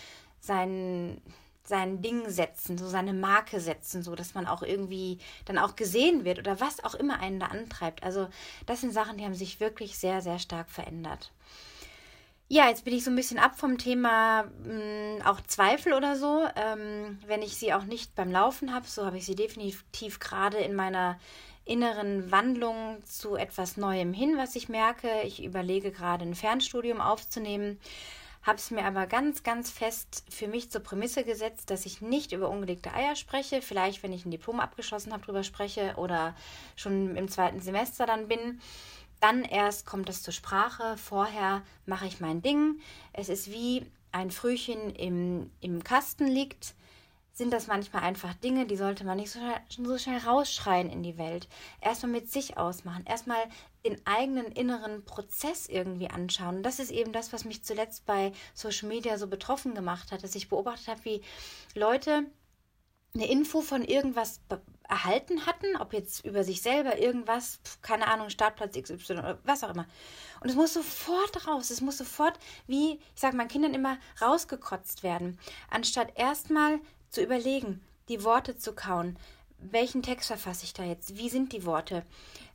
sein, 0.41 1.21
sein 1.65 2.03
Ding 2.03 2.29
setzen, 2.31 2.79
so 2.79 2.89
seine 2.89 3.13
Marke 3.13 3.61
setzen, 3.61 4.03
so 4.03 4.15
dass 4.15 4.35
man 4.35 4.47
auch 4.47 4.63
irgendwie 4.63 5.19
dann 5.45 5.59
auch 5.59 5.77
gesehen 5.77 6.25
wird 6.25 6.39
oder 6.39 6.61
was 6.61 6.83
auch 6.83 6.95
immer 6.95 7.21
einen 7.21 7.41
da 7.41 7.47
antreibt. 7.47 8.03
Also 8.03 8.29
das 8.67 8.81
sind 8.81 8.93
Sachen, 8.93 9.19
die 9.19 9.25
haben 9.25 9.35
sich 9.35 9.61
wirklich 9.61 9.99
sehr, 9.99 10.23
sehr 10.23 10.39
stark 10.39 10.71
verändert. 10.71 11.31
Ja, 12.53 12.69
jetzt 12.69 12.85
bin 12.85 12.95
ich 12.95 13.05
so 13.05 13.13
ein 13.13 13.17
bisschen 13.17 13.39
ab 13.39 13.57
vom 13.57 13.79
Thema 13.79 14.43
mh, 14.65 15.21
mm, 15.21 15.23
auch 15.23 15.41
Zweifel 15.43 15.93
oder 15.93 16.17
so. 16.17 16.49
Ähm, 16.57 17.21
wenn 17.29 17.43
ich 17.43 17.57
sie 17.57 17.73
auch 17.73 17.85
nicht 17.85 18.17
beim 18.17 18.33
Laufen 18.33 18.75
habe, 18.75 18.89
so 18.89 19.07
habe 19.07 19.19
ich 19.19 19.25
sie 19.25 19.37
definitiv 19.37 20.19
gerade 20.19 20.59
in 20.59 20.75
meiner 20.75 21.17
inneren 21.71 22.31
Wandlung 22.31 22.99
zu 23.05 23.37
etwas 23.37 23.77
Neuem 23.77 24.13
hin, 24.13 24.37
was 24.37 24.57
ich 24.57 24.69
merke. 24.69 25.09
Ich 25.23 25.43
überlege 25.43 25.93
gerade 25.93 26.25
ein 26.25 26.35
Fernstudium 26.35 27.01
aufzunehmen, 27.01 27.79
habe 28.43 28.59
es 28.59 28.71
mir 28.71 28.85
aber 28.85 29.07
ganz, 29.07 29.43
ganz 29.43 29.71
fest 29.71 30.25
für 30.29 30.49
mich 30.49 30.71
zur 30.71 30.83
Prämisse 30.83 31.25
gesetzt, 31.25 31.71
dass 31.71 31.87
ich 31.87 32.01
nicht 32.01 32.33
über 32.33 32.49
ungelegte 32.49 32.93
Eier 32.93 33.15
spreche. 33.15 33.63
Vielleicht, 33.63 34.03
wenn 34.03 34.13
ich 34.13 34.25
ein 34.25 34.31
Diplom 34.31 34.61
abgeschlossen 34.61 35.13
habe, 35.13 35.23
darüber 35.23 35.45
spreche 35.45 35.95
oder 35.97 36.35
schon 36.75 37.17
im 37.17 37.29
zweiten 37.29 37.61
Semester 37.61 38.07
dann 38.07 38.29
bin 38.29 38.61
dann 39.21 39.45
erst 39.45 39.87
kommt 39.87 40.09
es 40.09 40.23
zur 40.23 40.33
Sprache. 40.33 40.97
Vorher 40.97 41.63
mache 41.87 42.07
ich 42.07 42.21
mein 42.21 42.43
Ding. 42.43 42.81
Es 43.13 43.29
ist 43.29 43.51
wie 43.51 43.87
ein 44.13 44.31
Frühchen 44.31 44.91
im, 44.95 45.51
im 45.61 45.85
Kasten 45.85 46.27
liegt. 46.27 46.75
Sind 47.41 47.55
das 47.55 47.69
manchmal 47.69 48.03
einfach 48.03 48.35
Dinge, 48.35 48.67
die 48.67 48.77
sollte 48.77 49.03
man 49.03 49.17
nicht 49.17 49.31
so, 49.31 49.41
so 49.71 49.97
schnell 49.97 50.19
rausschreien 50.19 50.91
in 50.91 51.03
die 51.03 51.17
Welt. 51.17 51.49
Erstmal 51.81 52.13
mit 52.13 52.31
sich 52.31 52.59
ausmachen. 52.59 53.07
Erstmal 53.07 53.43
den 53.83 53.99
eigenen 54.07 54.53
inneren 54.53 55.07
Prozess 55.07 55.67
irgendwie 55.67 56.11
anschauen. 56.11 56.57
Und 56.57 56.65
das 56.65 56.79
ist 56.79 56.91
eben 56.91 57.15
das, 57.15 57.33
was 57.33 57.47
mich 57.47 57.65
zuletzt 57.65 58.05
bei 58.05 58.33
Social 58.53 58.91
Media 58.91 59.17
so 59.17 59.27
betroffen 59.27 59.75
gemacht 59.75 60.13
hat, 60.13 60.23
dass 60.23 60.35
ich 60.35 60.51
beobachtet 60.51 60.89
habe, 60.89 61.05
wie 61.07 61.23
Leute 61.75 62.27
eine 63.15 63.31
Info 63.31 63.63
von 63.63 63.85
irgendwas 63.85 64.43
erhalten 64.87 65.47
hatten, 65.47 65.77
ob 65.79 65.95
jetzt 65.95 66.27
über 66.27 66.45
sich 66.45 66.61
selber 66.61 66.99
irgendwas, 66.99 67.61
keine 67.81 68.09
Ahnung, 68.09 68.29
Startplatz 68.29 68.77
XY 68.77 69.15
oder 69.15 69.39
was 69.45 69.65
auch 69.65 69.71
immer. 69.71 69.87
Und 70.43 70.51
es 70.51 70.57
muss 70.57 70.75
sofort 70.75 71.47
raus, 71.47 71.71
es 71.71 71.81
muss 71.81 71.97
sofort, 71.97 72.39
wie 72.67 73.01
ich 73.15 73.21
sage 73.21 73.35
meinen 73.35 73.49
Kindern 73.49 73.73
immer, 73.73 73.97
rausgekotzt 74.21 75.03
werden, 75.03 75.39
anstatt 75.71 76.13
erstmal 76.19 76.81
zu 77.11 77.23
überlegen, 77.23 77.81
die 78.09 78.25
Worte 78.25 78.57
zu 78.57 78.75
kauen. 78.75 79.19
Welchen 79.59 80.03
Text 80.03 80.29
verfasse 80.29 80.65
ich 80.65 80.73
da 80.73 80.85
jetzt? 80.85 81.19
Wie 81.19 81.29
sind 81.29 81.53
die 81.53 81.65
Worte? 81.65 82.05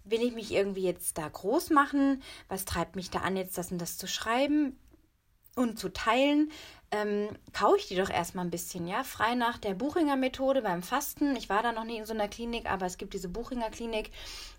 Will 0.03 0.21
ich 0.21 0.33
mich 0.33 0.51
irgendwie 0.51 0.83
jetzt 0.83 1.17
da 1.17 1.27
groß 1.27 1.69
machen? 1.69 2.21
Was 2.47 2.65
treibt 2.65 2.95
mich 2.95 3.09
da 3.09 3.19
an, 3.19 3.37
jetzt 3.37 3.57
das 3.57 3.71
und 3.71 3.79
das 3.79 3.97
zu 3.97 4.07
schreiben? 4.07 4.77
und 5.55 5.79
zu 5.79 5.89
teilen, 5.89 6.51
ähm, 6.91 7.29
kaue 7.53 7.77
ich 7.77 7.87
die 7.87 7.95
doch 7.95 8.09
erstmal 8.09 8.45
ein 8.45 8.51
bisschen, 8.51 8.87
ja. 8.87 9.03
Frei 9.03 9.35
nach 9.35 9.57
der 9.57 9.73
Buchinger 9.73 10.15
Methode 10.15 10.61
beim 10.61 10.83
Fasten. 10.83 11.35
Ich 11.35 11.49
war 11.49 11.63
da 11.63 11.71
noch 11.71 11.83
nie 11.83 11.97
in 11.97 12.05
so 12.05 12.13
einer 12.13 12.27
Klinik, 12.27 12.69
aber 12.69 12.85
es 12.85 12.97
gibt 12.97 13.13
diese 13.13 13.29
Buchinger 13.29 13.69
Klinik, 13.69 14.11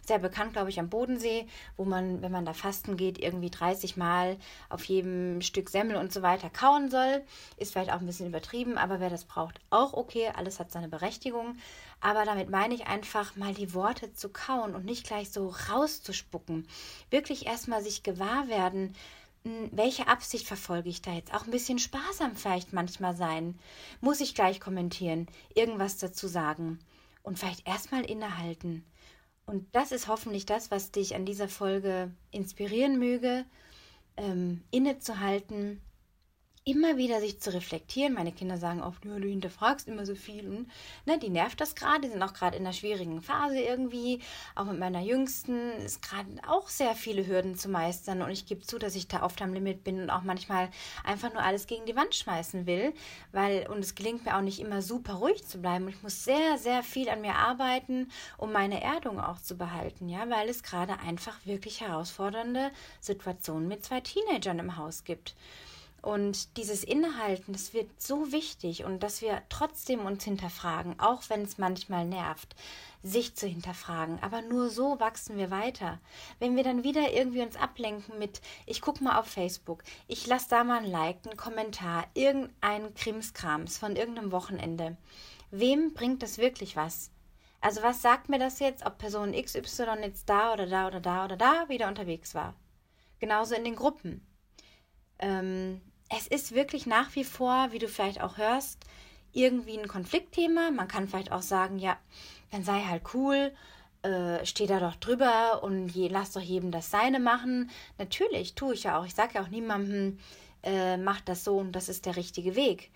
sehr 0.07 0.19
bekannt, 0.19 0.53
glaube 0.53 0.71
ich, 0.71 0.79
am 0.79 0.89
Bodensee, 0.89 1.47
wo 1.77 1.85
man, 1.85 2.23
wenn 2.23 2.33
man 2.33 2.45
da 2.45 2.53
fasten 2.53 2.97
geht, 2.97 3.19
irgendwie 3.19 3.51
30 3.51 3.97
Mal 3.97 4.37
auf 4.69 4.85
jedem 4.85 5.41
Stück 5.41 5.69
Semmel 5.69 5.97
und 5.97 6.13
so 6.13 6.23
weiter 6.23 6.49
kauen 6.49 6.91
soll. 6.91 7.23
Ist 7.57 7.73
vielleicht 7.73 7.91
auch 7.91 8.01
ein 8.01 8.07
bisschen 8.07 8.29
übertrieben, 8.29 8.79
aber 8.79 9.01
wer 9.01 9.11
das 9.11 9.25
braucht, 9.25 9.61
auch 9.71 9.93
okay. 9.95 10.31
Alles 10.35 10.61
hat 10.61 10.71
seine 10.71 10.89
Berechtigung. 10.89 11.57
Aber 12.01 12.25
damit 12.25 12.51
meine 12.51 12.75
ich 12.75 12.87
einfach 12.87 13.37
mal 13.37 13.55
die 13.55 13.75
Worte 13.75 14.13
zu 14.13 14.29
kauen 14.29 14.75
und 14.75 14.85
nicht 14.85 15.07
gleich 15.07 15.31
so 15.31 15.55
rauszuspucken. 15.71 16.69
Wirklich 17.11 17.47
erstmal 17.47 17.83
sich 17.83 18.03
gewahr 18.03 18.49
werden, 18.49 18.95
welche 19.71 20.09
Absicht 20.09 20.47
verfolge 20.47 20.89
ich 20.89 21.03
da 21.03 21.13
jetzt? 21.13 21.33
Auch 21.35 21.45
ein 21.45 21.51
bisschen 21.51 21.79
sparsam 21.79 22.35
vielleicht 22.37 22.73
manchmal 22.73 23.15
sein. 23.15 23.59
Muss 24.01 24.21
ich 24.21 24.35
gleich 24.35 24.61
kommentieren, 24.61 25.27
irgendwas 25.55 25.99
dazu 25.99 26.29
sagen 26.29 26.79
und 27.23 27.39
vielleicht 27.39 27.67
erstmal 27.67 28.05
innehalten. 28.05 28.85
Und 29.47 29.67
das 29.75 29.93
ist 29.93 30.09
hoffentlich 30.09 30.47
das, 30.47 30.71
was 30.71 30.91
dich 30.91 31.15
an 31.15 31.25
dieser 31.25 31.49
Folge 31.49 32.11
inspirieren 32.33 32.99
möge, 32.99 33.45
ähm, 34.17 34.63
innezuhalten 34.71 35.81
immer 36.69 36.97
wieder 36.97 37.21
sich 37.21 37.39
zu 37.39 37.55
reflektieren. 37.55 38.13
Meine 38.13 38.33
Kinder 38.33 38.59
sagen 38.59 38.83
oft, 38.83 39.05
ja, 39.05 39.17
du 39.21 39.29
hinterfragst 39.29 39.87
immer 39.87 40.05
so 40.05 40.17
viel. 40.17 40.49
Und, 40.49 40.69
ne, 41.07 41.17
die 41.17 41.29
nervt 41.31 41.61
das 41.61 41.77
gerade, 41.77 42.01
die 42.01 42.09
sind 42.09 42.21
auch 42.25 42.35
gerade 42.35 42.57
in 42.57 42.65
einer 42.65 42.73
schwierigen 42.73 43.23
Phase 43.23 43.61
irgendwie. 43.61 44.21
Auch 44.57 44.65
mit 44.65 44.77
meiner 44.77 45.01
Jüngsten 45.01 45.71
ist 45.85 46.03
gerade 46.03 46.29
auch 46.49 46.69
sehr 46.69 46.97
viele 46.97 47.25
Hürden 47.25 47.55
zu 47.55 47.69
meistern. 47.69 48.21
Und 48.21 48.33
ich 48.33 48.47
gebe 48.47 48.67
zu, 48.67 48.81
dass 48.81 48.97
ich 48.97 49.07
da 49.07 49.23
oft 49.23 49.41
am 49.43 49.55
Limit 49.55 49.85
bin 49.85 50.03
und 50.03 50.11
auch 50.11 50.23
manchmal 50.23 50.69
einfach 51.05 51.33
nur 51.33 51.41
alles 51.41 51.69
gegen 51.69 51.87
die 51.87 51.95
Wand 51.95 52.17
schmeißen 52.17 52.67
will. 52.67 52.93
Weil, 53.31 53.69
und 53.69 53.79
es 53.79 53.95
gelingt 53.95 54.25
mir 54.25 54.37
auch 54.37 54.43
nicht 54.43 54.59
immer 54.59 54.83
super 54.83 55.15
ruhig 55.15 55.47
zu 55.47 55.59
bleiben. 55.59 55.85
Und 55.85 55.91
ich 55.91 56.03
muss 56.03 56.25
sehr, 56.25 56.59
sehr 56.59 56.83
viel 56.83 57.09
an 57.09 57.21
mir 57.21 57.37
arbeiten, 57.37 58.11
um 58.39 58.51
meine 58.51 58.83
Erdung 58.83 59.21
auch 59.21 59.41
zu 59.41 59.57
behalten. 59.57 60.09
Ja, 60.09 60.29
weil 60.31 60.49
es 60.49 60.65
gerade 60.65 60.99
einfach 60.99 61.39
wirklich 61.47 61.81
herausfordernde 61.81 62.73
Situationen 62.99 63.69
mit 63.69 63.85
zwei 63.85 64.01
Teenagern 64.01 64.59
im 64.59 64.77
Haus 64.77 65.05
gibt. 65.05 65.37
Und 66.07 66.57
dieses 66.57 66.85
Innehalten, 66.85 67.53
das 67.53 67.75
wird 67.75 68.01
so 68.01 68.31
wichtig 68.31 68.85
und 68.85 69.03
dass 69.03 69.23
wir 69.23 69.43
trotzdem 69.49 70.07
uns 70.07 70.23
hinterfragen, 70.23 71.01
auch 71.01 71.25
wenn 71.31 71.43
es 71.43 71.59
manchmal 71.59 72.05
nervt, 72.05 72.55
sich 73.03 73.35
zu 73.35 73.49
hinterfragen. 73.49 74.21
Aber 74.23 74.41
nur 74.41 74.71
so 74.71 75.01
wachsen 75.01 75.37
wir 75.37 75.51
weiter. 75.51 75.99
Wenn 76.39 76.55
wir 76.55 76.63
dann 76.63 76.85
wieder 76.85 77.13
irgendwie 77.13 77.41
uns 77.41 77.57
ablenken 77.57 78.21
mit, 78.21 78.41
ich 78.67 78.83
gucke 78.83 79.03
mal 79.03 79.19
auf 79.19 79.27
Facebook, 79.27 79.83
ich 80.07 80.29
lasse 80.29 80.49
da 80.49 80.63
mal 80.63 80.79
ein 80.79 80.89
Like, 80.89 81.27
einen 81.27 81.37
Kommentar, 81.37 82.07
irgendein 82.15 82.95
Krimskrams 82.95 83.77
von 83.77 83.97
irgendeinem 83.97 84.31
Wochenende. 84.31 84.97
Wem 85.51 85.93
bringt 85.93 86.23
das 86.23 86.39
wirklich 86.39 86.77
was? 86.77 87.11
Also 87.61 87.83
was 87.83 88.01
sagt 88.01 88.29
mir 88.29 88.39
das 88.39 88.61
jetzt, 88.61 88.87
ob 88.87 88.99
Person 88.99 89.33
XY 89.33 90.03
jetzt 90.03 90.29
da 90.29 90.53
oder 90.53 90.69
da 90.69 90.87
oder 90.87 91.01
da 91.01 91.25
oder 91.25 91.37
da 91.37 91.69
wieder 91.69 91.89
unterwegs 91.89 92.33
war? 92.37 92.55
Genauso 93.19 93.57
in 93.57 93.65
den 93.65 93.75
Gruppen. 93.75 94.25
Ähm, 95.19 95.81
es 96.09 96.27
ist 96.27 96.55
wirklich 96.55 96.87
nach 96.87 97.15
wie 97.15 97.25
vor, 97.25 97.69
wie 97.73 97.79
du 97.79 97.89
vielleicht 97.89 98.21
auch 98.21 98.37
hörst, 98.37 98.79
irgendwie 99.33 99.79
ein 99.79 99.89
Konfliktthema. 99.89 100.71
Man 100.71 100.89
kann 100.89 101.09
vielleicht 101.09 101.33
auch 101.33 101.43
sagen, 101.43 101.79
ja, 101.79 101.99
dann 102.51 102.65
sei 102.65 102.81
halt 102.83 103.03
cool, 103.15 103.53
äh, 104.03 104.45
steh 104.47 104.67
da 104.67 104.81
doch 104.81 104.97
drüber 104.97 105.63
und 105.63 105.89
je, 105.89 106.09
lass 106.09 106.33
doch 106.33 106.41
jedem 106.41 106.71
das 106.71 106.91
Seine 106.91 107.19
machen. 107.19 107.71
Natürlich, 107.99 108.55
tue 108.55 108.75
ich 108.75 108.85
ja 108.85 108.99
auch. 108.99 109.05
Ich 109.05 109.15
sage 109.15 109.35
ja 109.35 109.43
auch 109.43 109.49
niemandem, 109.49 110.19
äh, 110.63 110.97
mach 110.97 111.21
das 111.21 111.45
so 111.45 111.59
und 111.59 111.73
das 111.73 111.89
ist 111.89 112.07
der 112.07 112.17
richtige 112.17 112.57
Weg. 112.57 112.91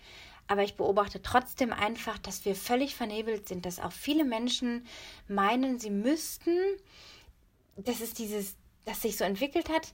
Aber 0.47 0.63
ich 0.63 0.75
beobachte 0.75 1.21
trotzdem 1.21 1.71
einfach, 1.71 2.17
dass 2.17 2.43
wir 2.45 2.55
völlig 2.55 2.95
vernebelt 2.95 3.47
sind, 3.47 3.65
dass 3.65 3.79
auch 3.79 3.91
viele 3.91 4.25
Menschen 4.25 4.85
meinen, 5.27 5.79
sie 5.79 5.89
müssten, 5.89 6.57
das 7.77 8.01
ist 8.01 8.19
dieses, 8.19 8.55
das 8.85 9.01
sich 9.01 9.17
so 9.17 9.23
entwickelt 9.23 9.69
hat, 9.69 9.93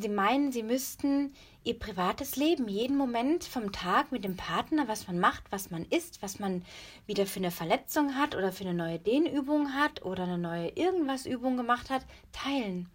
sie 0.00 0.08
meinen, 0.08 0.52
sie 0.52 0.62
müssten 0.62 1.34
ihr 1.62 1.78
privates 1.78 2.36
Leben, 2.36 2.68
jeden 2.68 2.96
Moment 2.96 3.44
vom 3.44 3.72
Tag 3.72 4.12
mit 4.12 4.24
dem 4.24 4.36
Partner, 4.36 4.88
was 4.88 5.06
man 5.06 5.18
macht, 5.18 5.44
was 5.50 5.70
man 5.70 5.84
isst, 5.86 6.22
was 6.22 6.38
man 6.38 6.64
wieder 7.06 7.26
für 7.26 7.40
eine 7.40 7.50
Verletzung 7.50 8.16
hat 8.16 8.34
oder 8.34 8.52
für 8.52 8.64
eine 8.64 8.74
neue 8.74 8.98
Dehnübung 8.98 9.74
hat 9.74 10.02
oder 10.04 10.24
eine 10.24 10.38
neue 10.38 10.68
irgendwas 10.70 11.26
Übung 11.26 11.56
gemacht 11.56 11.90
hat, 11.90 12.04
teilen. 12.32 12.88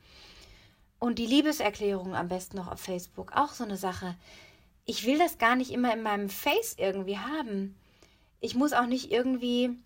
Und 0.99 1.19
die 1.19 1.25
Liebeserklärung 1.25 2.15
am 2.15 2.27
besten 2.27 2.57
noch 2.57 2.71
auf 2.71 2.79
Facebook, 2.79 3.31
auch 3.33 3.53
so 3.53 3.63
eine 3.63 3.77
Sache. 3.77 4.15
Ich 4.85 5.05
will 5.05 5.17
das 5.17 5.37
gar 5.37 5.55
nicht 5.55 5.71
immer 5.71 5.93
in 5.93 6.03
meinem 6.03 6.29
Face 6.29 6.75
irgendwie 6.77 7.17
haben. 7.17 7.75
Ich 8.41 8.55
muss 8.55 8.73
auch 8.73 8.87
nicht 8.87 9.11
irgendwie 9.11 9.77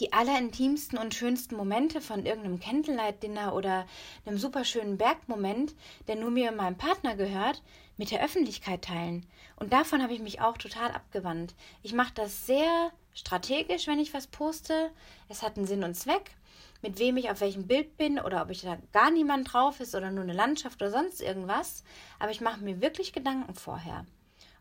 die 0.00 0.12
allerintimsten 0.12 0.98
und 0.98 1.14
schönsten 1.14 1.56
Momente 1.56 2.00
von 2.00 2.26
irgendeinem 2.26 2.60
Candlelight-Dinner 2.60 3.54
oder 3.54 3.86
einem 4.24 4.38
superschönen 4.38 4.98
Bergmoment, 4.98 5.74
der 6.06 6.16
nur 6.16 6.30
mir 6.30 6.50
und 6.50 6.56
meinem 6.56 6.76
Partner 6.76 7.16
gehört, 7.16 7.62
mit 7.96 8.10
der 8.10 8.22
Öffentlichkeit 8.22 8.82
teilen. 8.82 9.26
Und 9.56 9.72
davon 9.72 10.02
habe 10.02 10.12
ich 10.12 10.20
mich 10.20 10.40
auch 10.40 10.58
total 10.58 10.90
abgewandt. 10.90 11.54
Ich 11.82 11.94
mache 11.94 12.12
das 12.14 12.46
sehr 12.46 12.92
strategisch, 13.14 13.86
wenn 13.86 13.98
ich 13.98 14.12
was 14.12 14.26
poste. 14.26 14.90
Es 15.28 15.42
hat 15.42 15.56
einen 15.56 15.66
Sinn 15.66 15.82
und 15.82 15.94
Zweck, 15.94 16.32
mit 16.82 16.98
wem 16.98 17.16
ich 17.16 17.30
auf 17.30 17.40
welchem 17.40 17.66
Bild 17.66 17.96
bin 17.96 18.18
oder 18.18 18.42
ob 18.42 18.50
ich 18.50 18.62
da 18.62 18.76
gar 18.92 19.10
niemand 19.10 19.52
drauf 19.52 19.80
ist 19.80 19.94
oder 19.94 20.10
nur 20.10 20.24
eine 20.24 20.34
Landschaft 20.34 20.82
oder 20.82 20.90
sonst 20.90 21.22
irgendwas. 21.22 21.84
Aber 22.18 22.30
ich 22.30 22.42
mache 22.42 22.62
mir 22.62 22.82
wirklich 22.82 23.12
Gedanken 23.12 23.54
vorher. 23.54 24.04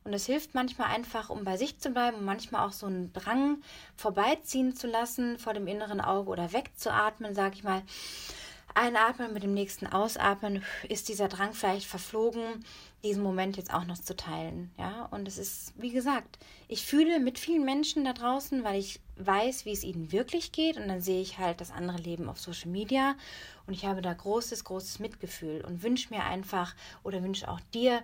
Und 0.06 0.14
es 0.14 0.28
hilft 0.28 0.54
manchmal 0.54 0.94
einfach, 0.94 1.32
um 1.32 1.44
bei 1.44 1.58
sich 1.58 1.80
zu 1.80 1.90
bleiben 1.90 2.18
und 2.18 2.26
manchmal 2.26 2.68
auch 2.68 2.74
so 2.74 2.86
einen 2.86 3.12
Drang 3.12 3.58
vorbeiziehen 3.98 4.76
zu 4.76 4.86
lassen 4.86 5.40
vor 5.40 5.56
dem 5.56 5.66
inneren 5.66 6.00
Auge 6.00 6.30
oder 6.30 6.54
wegzuatmen, 6.54 7.34
sage 7.34 7.56
ich 7.56 7.64
mal. 7.64 7.82
Einatmen 8.76 9.34
mit 9.34 9.42
dem 9.42 9.54
nächsten 9.54 9.88
Ausatmen 9.88 10.64
ist 10.90 11.08
dieser 11.10 11.28
Drang 11.28 11.54
vielleicht 11.54 11.88
verflogen, 11.88 12.64
diesen 13.04 13.24
Moment 13.24 13.58
jetzt 13.58 13.74
auch 13.74 13.86
noch 13.86 13.98
zu 13.98 14.16
teilen. 14.16 14.70
Ja, 14.78 15.06
und 15.12 15.28
es 15.28 15.40
ist, 15.40 15.74
wie 15.78 15.92
gesagt, 15.92 16.38
ich 16.68 16.86
fühle 16.86 17.20
mit 17.20 17.40
vielen 17.40 17.66
Menschen 17.66 18.04
da 18.04 18.14
draußen, 18.14 18.64
weil 18.64 18.80
ich 18.80 19.00
weiß, 19.16 19.66
wie 19.66 19.72
es 19.72 19.84
ihnen 19.84 20.12
wirklich 20.12 20.52
geht. 20.52 20.78
Und 20.78 20.88
dann 20.88 21.02
sehe 21.02 21.22
ich 21.22 21.40
halt 21.40 21.62
das 21.62 21.72
andere 21.72 21.98
Leben 21.98 22.30
auf 22.30 22.40
Social 22.40 22.70
Media. 22.70 23.16
Und 23.66 23.74
ich 23.74 23.86
habe 23.86 24.04
da 24.04 24.14
großes, 24.14 24.66
großes 24.66 25.00
Mitgefühl 25.00 25.64
und 25.66 25.82
wünsche 25.82 26.14
mir 26.14 26.24
einfach 26.26 26.76
oder 27.02 27.24
wünsche 27.24 27.48
auch 27.48 27.62
dir, 27.74 28.04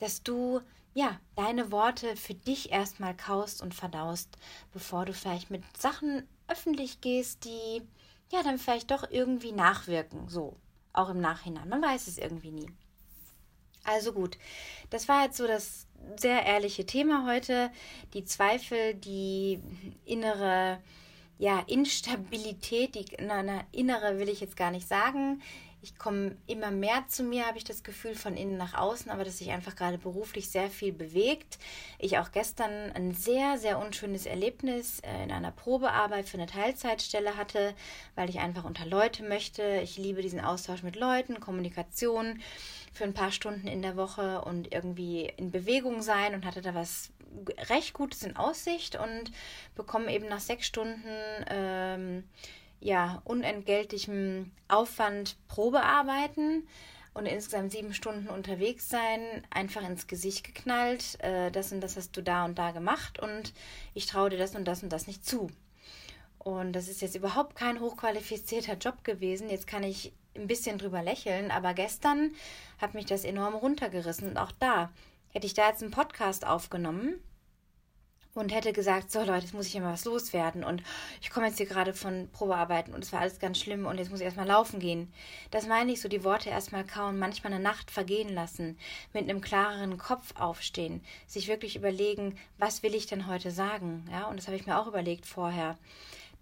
dass 0.00 0.24
du 0.24 0.60
ja, 0.96 1.20
deine 1.34 1.70
Worte 1.70 2.16
für 2.16 2.32
dich 2.32 2.72
erstmal 2.72 3.14
kaust 3.14 3.60
und 3.60 3.74
verdaust, 3.74 4.30
bevor 4.72 5.04
du 5.04 5.12
vielleicht 5.12 5.50
mit 5.50 5.62
Sachen 5.76 6.26
öffentlich 6.48 7.02
gehst, 7.02 7.44
die 7.44 7.82
ja 8.32 8.42
dann 8.42 8.56
vielleicht 8.56 8.90
doch 8.90 9.10
irgendwie 9.10 9.52
nachwirken, 9.52 10.30
so, 10.30 10.56
auch 10.94 11.10
im 11.10 11.20
Nachhinein. 11.20 11.68
Man 11.68 11.82
weiß 11.82 12.06
es 12.06 12.16
irgendwie 12.16 12.50
nie. 12.50 12.70
Also 13.84 14.14
gut, 14.14 14.38
das 14.88 15.06
war 15.06 15.24
jetzt 15.24 15.36
so 15.36 15.46
das 15.46 15.86
sehr 16.16 16.46
ehrliche 16.46 16.86
Thema 16.86 17.26
heute. 17.30 17.70
Die 18.14 18.24
Zweifel, 18.24 18.94
die 18.94 19.60
innere 20.06 20.78
ja, 21.36 21.62
Instabilität, 21.66 22.94
die 22.94 23.04
na, 23.20 23.42
na, 23.42 23.64
innere 23.70 24.18
will 24.18 24.30
ich 24.30 24.40
jetzt 24.40 24.56
gar 24.56 24.70
nicht 24.70 24.88
sagen. 24.88 25.42
Ich 25.86 25.96
komme 25.98 26.36
immer 26.48 26.72
mehr 26.72 27.04
zu 27.06 27.22
mir, 27.22 27.46
habe 27.46 27.58
ich 27.58 27.64
das 27.64 27.84
Gefühl, 27.84 28.16
von 28.16 28.36
innen 28.36 28.56
nach 28.56 28.74
außen, 28.74 29.08
aber 29.08 29.22
dass 29.22 29.38
sich 29.38 29.52
einfach 29.52 29.76
gerade 29.76 29.98
beruflich 29.98 30.50
sehr 30.50 30.68
viel 30.68 30.92
bewegt. 30.92 31.60
Ich 32.00 32.18
auch 32.18 32.32
gestern 32.32 32.90
ein 32.90 33.14
sehr, 33.14 33.56
sehr 33.56 33.78
unschönes 33.78 34.26
Erlebnis 34.26 34.98
äh, 34.98 35.22
in 35.22 35.30
einer 35.30 35.52
Probearbeit 35.52 36.28
für 36.28 36.38
eine 36.38 36.48
Teilzeitstelle 36.48 37.36
hatte, 37.36 37.72
weil 38.16 38.28
ich 38.28 38.40
einfach 38.40 38.64
unter 38.64 38.84
Leute 38.84 39.22
möchte. 39.22 39.80
Ich 39.80 39.96
liebe 39.96 40.22
diesen 40.22 40.40
Austausch 40.40 40.82
mit 40.82 40.96
Leuten, 40.96 41.38
Kommunikation 41.38 42.42
für 42.92 43.04
ein 43.04 43.14
paar 43.14 43.30
Stunden 43.30 43.68
in 43.68 43.80
der 43.80 43.96
Woche 43.96 44.40
und 44.40 44.72
irgendwie 44.72 45.32
in 45.36 45.52
Bewegung 45.52 46.02
sein 46.02 46.34
und 46.34 46.44
hatte 46.44 46.62
da 46.62 46.74
was 46.74 47.12
recht 47.70 47.94
Gutes 47.94 48.24
in 48.24 48.34
Aussicht 48.34 48.96
und 48.96 49.30
bekomme 49.76 50.12
eben 50.12 50.26
nach 50.26 50.40
sechs 50.40 50.66
Stunden 50.66 51.06
ähm, 51.48 52.24
ja, 52.86 53.20
unentgeltlichem 53.24 54.52
Aufwand 54.68 55.36
Probearbeiten 55.48 56.68
und 57.14 57.26
insgesamt 57.26 57.72
sieben 57.72 57.92
Stunden 57.92 58.28
unterwegs 58.28 58.88
sein, 58.88 59.20
einfach 59.50 59.82
ins 59.82 60.06
Gesicht 60.06 60.44
geknallt. 60.44 61.18
Äh, 61.18 61.50
das 61.50 61.72
und 61.72 61.80
das 61.80 61.96
hast 61.96 62.16
du 62.16 62.22
da 62.22 62.44
und 62.44 62.56
da 62.60 62.70
gemacht 62.70 63.18
und 63.18 63.52
ich 63.92 64.06
traue 64.06 64.30
dir 64.30 64.38
das 64.38 64.54
und 64.54 64.66
das 64.66 64.84
und 64.84 64.90
das 64.90 65.08
nicht 65.08 65.26
zu. 65.26 65.50
Und 66.38 66.74
das 66.74 66.86
ist 66.86 67.02
jetzt 67.02 67.16
überhaupt 67.16 67.56
kein 67.56 67.80
hochqualifizierter 67.80 68.74
Job 68.74 69.02
gewesen. 69.02 69.50
Jetzt 69.50 69.66
kann 69.66 69.82
ich 69.82 70.12
ein 70.36 70.46
bisschen 70.46 70.78
drüber 70.78 71.02
lächeln, 71.02 71.50
aber 71.50 71.74
gestern 71.74 72.36
hat 72.78 72.94
mich 72.94 73.06
das 73.06 73.24
enorm 73.24 73.56
runtergerissen. 73.56 74.28
Und 74.28 74.36
auch 74.36 74.52
da 74.52 74.92
hätte 75.30 75.46
ich 75.48 75.54
da 75.54 75.68
jetzt 75.68 75.82
einen 75.82 75.90
Podcast 75.90 76.46
aufgenommen 76.46 77.20
und 78.40 78.52
hätte 78.52 78.72
gesagt, 78.72 79.10
so 79.10 79.20
Leute, 79.20 79.44
jetzt 79.44 79.54
muss 79.54 79.66
ich 79.66 79.74
ja 79.74 79.80
mal 79.80 79.92
was 79.92 80.04
loswerden 80.04 80.64
und 80.64 80.82
ich 81.20 81.30
komme 81.30 81.46
jetzt 81.46 81.56
hier 81.56 81.66
gerade 81.66 81.94
von 81.94 82.28
Probearbeiten 82.32 82.94
und 82.94 83.02
es 83.02 83.12
war 83.12 83.20
alles 83.20 83.38
ganz 83.38 83.58
schlimm 83.58 83.86
und 83.86 83.98
jetzt 83.98 84.10
muss 84.10 84.20
ich 84.20 84.24
erstmal 84.24 84.46
laufen 84.46 84.78
gehen. 84.80 85.12
Das 85.50 85.66
meine 85.66 85.92
ich 85.92 86.00
so, 86.00 86.08
die 86.08 86.24
Worte 86.24 86.50
erstmal 86.50 86.84
kauen, 86.84 87.18
manchmal 87.18 87.52
eine 87.52 87.62
Nacht 87.62 87.90
vergehen 87.90 88.32
lassen, 88.32 88.78
mit 89.12 89.28
einem 89.28 89.40
klareren 89.40 89.98
Kopf 89.98 90.34
aufstehen, 90.38 91.02
sich 91.26 91.48
wirklich 91.48 91.76
überlegen, 91.76 92.36
was 92.58 92.82
will 92.82 92.94
ich 92.94 93.06
denn 93.06 93.26
heute 93.26 93.50
sagen, 93.50 94.06
ja, 94.10 94.26
und 94.26 94.38
das 94.38 94.46
habe 94.46 94.56
ich 94.56 94.66
mir 94.66 94.78
auch 94.78 94.86
überlegt 94.86 95.26
vorher, 95.26 95.76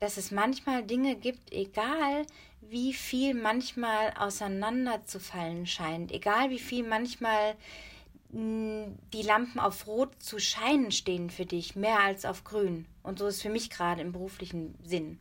dass 0.00 0.16
es 0.16 0.30
manchmal 0.30 0.82
Dinge 0.82 1.16
gibt, 1.16 1.52
egal 1.52 2.26
wie 2.60 2.92
viel 2.92 3.34
manchmal 3.34 4.12
auseinanderzufallen 4.18 5.66
scheint, 5.66 6.12
egal 6.12 6.50
wie 6.50 6.58
viel 6.58 6.86
manchmal 6.86 7.54
die 8.34 9.22
Lampen 9.22 9.60
auf 9.60 9.86
Rot 9.86 10.20
zu 10.20 10.40
scheinen 10.40 10.90
stehen 10.90 11.30
für 11.30 11.46
dich, 11.46 11.76
mehr 11.76 12.00
als 12.00 12.24
auf 12.24 12.42
Grün. 12.42 12.86
Und 13.04 13.20
so 13.20 13.28
ist 13.28 13.42
für 13.42 13.48
mich 13.48 13.70
gerade 13.70 14.00
im 14.00 14.10
beruflichen 14.10 14.74
Sinn. 14.82 15.20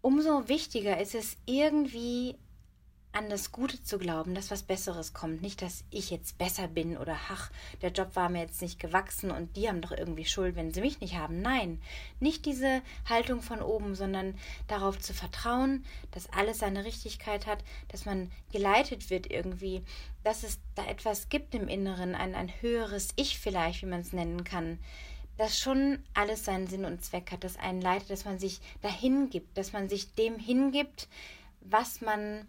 Umso 0.00 0.48
wichtiger 0.48 1.00
ist 1.00 1.14
es 1.14 1.36
irgendwie 1.46 2.36
an 3.14 3.30
das 3.30 3.52
Gute 3.52 3.82
zu 3.82 3.98
glauben, 3.98 4.34
dass 4.34 4.50
was 4.50 4.64
Besseres 4.64 5.12
kommt. 5.12 5.40
Nicht, 5.40 5.62
dass 5.62 5.84
ich 5.90 6.10
jetzt 6.10 6.36
besser 6.36 6.66
bin 6.66 6.96
oder 6.96 7.16
ach, 7.30 7.50
der 7.80 7.92
Job 7.92 8.16
war 8.16 8.28
mir 8.28 8.40
jetzt 8.40 8.60
nicht 8.60 8.80
gewachsen 8.80 9.30
und 9.30 9.56
die 9.56 9.68
haben 9.68 9.80
doch 9.80 9.92
irgendwie 9.92 10.24
Schuld, 10.24 10.56
wenn 10.56 10.72
sie 10.72 10.80
mich 10.80 11.00
nicht 11.00 11.16
haben. 11.16 11.40
Nein, 11.40 11.80
nicht 12.18 12.44
diese 12.44 12.82
Haltung 13.08 13.40
von 13.40 13.62
oben, 13.62 13.94
sondern 13.94 14.36
darauf 14.66 14.98
zu 14.98 15.14
vertrauen, 15.14 15.84
dass 16.10 16.32
alles 16.32 16.58
seine 16.58 16.84
Richtigkeit 16.84 17.46
hat, 17.46 17.62
dass 17.88 18.04
man 18.04 18.32
geleitet 18.52 19.10
wird 19.10 19.30
irgendwie, 19.30 19.82
dass 20.24 20.42
es 20.42 20.58
da 20.74 20.84
etwas 20.86 21.28
gibt 21.28 21.54
im 21.54 21.68
Inneren, 21.68 22.14
ein, 22.16 22.34
ein 22.34 22.52
höheres 22.60 23.10
Ich 23.14 23.38
vielleicht, 23.38 23.82
wie 23.82 23.86
man 23.86 24.00
es 24.00 24.12
nennen 24.12 24.44
kann 24.44 24.78
dass 25.36 25.58
schon 25.58 25.98
alles 26.14 26.44
seinen 26.44 26.68
Sinn 26.68 26.84
und 26.84 27.04
Zweck 27.04 27.32
hat, 27.32 27.42
dass 27.42 27.56
einen 27.56 27.80
leitet, 27.80 28.10
dass 28.10 28.24
man 28.24 28.38
sich 28.38 28.60
dahin 28.82 29.30
gibt, 29.30 29.58
dass 29.58 29.72
man 29.72 29.88
sich 29.88 30.14
dem 30.14 30.38
hingibt, 30.38 31.08
was 31.60 32.00
man 32.00 32.46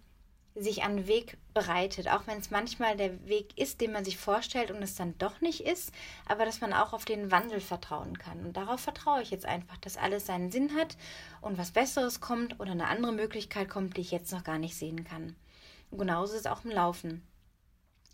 sich 0.56 0.84
an 0.84 1.06
Weg 1.06 1.38
bereitet, 1.54 2.08
auch 2.08 2.28
wenn 2.28 2.40
es 2.40 2.50
manchmal 2.50 2.96
der 2.96 3.28
Weg 3.28 3.58
ist, 3.58 3.82
den 3.82 3.92
man 3.92 4.06
sich 4.06 4.18
vorstellt 4.18 4.72
und 4.72 4.82
es 4.82 4.96
dann 4.96 5.18
doch 5.18 5.42
nicht 5.42 5.62
ist, 5.62 5.92
aber 6.28 6.46
dass 6.46 6.62
man 6.62 6.72
auch 6.72 6.94
auf 6.94 7.04
den 7.04 7.30
Wandel 7.30 7.60
vertrauen 7.60 8.18
kann. 8.18 8.46
Und 8.46 8.56
darauf 8.56 8.80
vertraue 8.80 9.22
ich 9.22 9.32
jetzt 9.32 9.46
einfach, 9.46 9.78
dass 9.78 9.98
alles 9.98 10.26
seinen 10.26 10.52
Sinn 10.52 10.74
hat 10.76 10.96
und 11.42 11.58
was 11.58 11.72
Besseres 11.72 12.22
kommt 12.22 12.60
oder 12.62 12.72
eine 12.72 12.88
andere 12.88 13.12
Möglichkeit 13.12 13.70
kommt, 13.70 13.98
die 13.98 14.02
ich 14.02 14.12
jetzt 14.12 14.32
noch 14.32 14.46
gar 14.46 14.58
nicht 14.58 14.76
sehen 14.76 15.04
kann. 15.04 15.36
Und 15.92 16.00
genauso 16.00 16.34
ist 16.34 16.42
es 16.42 16.48
auch 16.48 16.64
im 16.64 16.72
Laufen. 16.72 17.28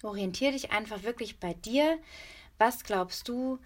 Orientiere 0.02 0.54
dich 0.54 0.72
einfach 0.72 1.04
wirklich 1.04 1.40
bei 1.40 1.54
dir. 1.54 2.00
Was 2.58 2.84
glaubst 2.84 3.28
du, 3.28 3.60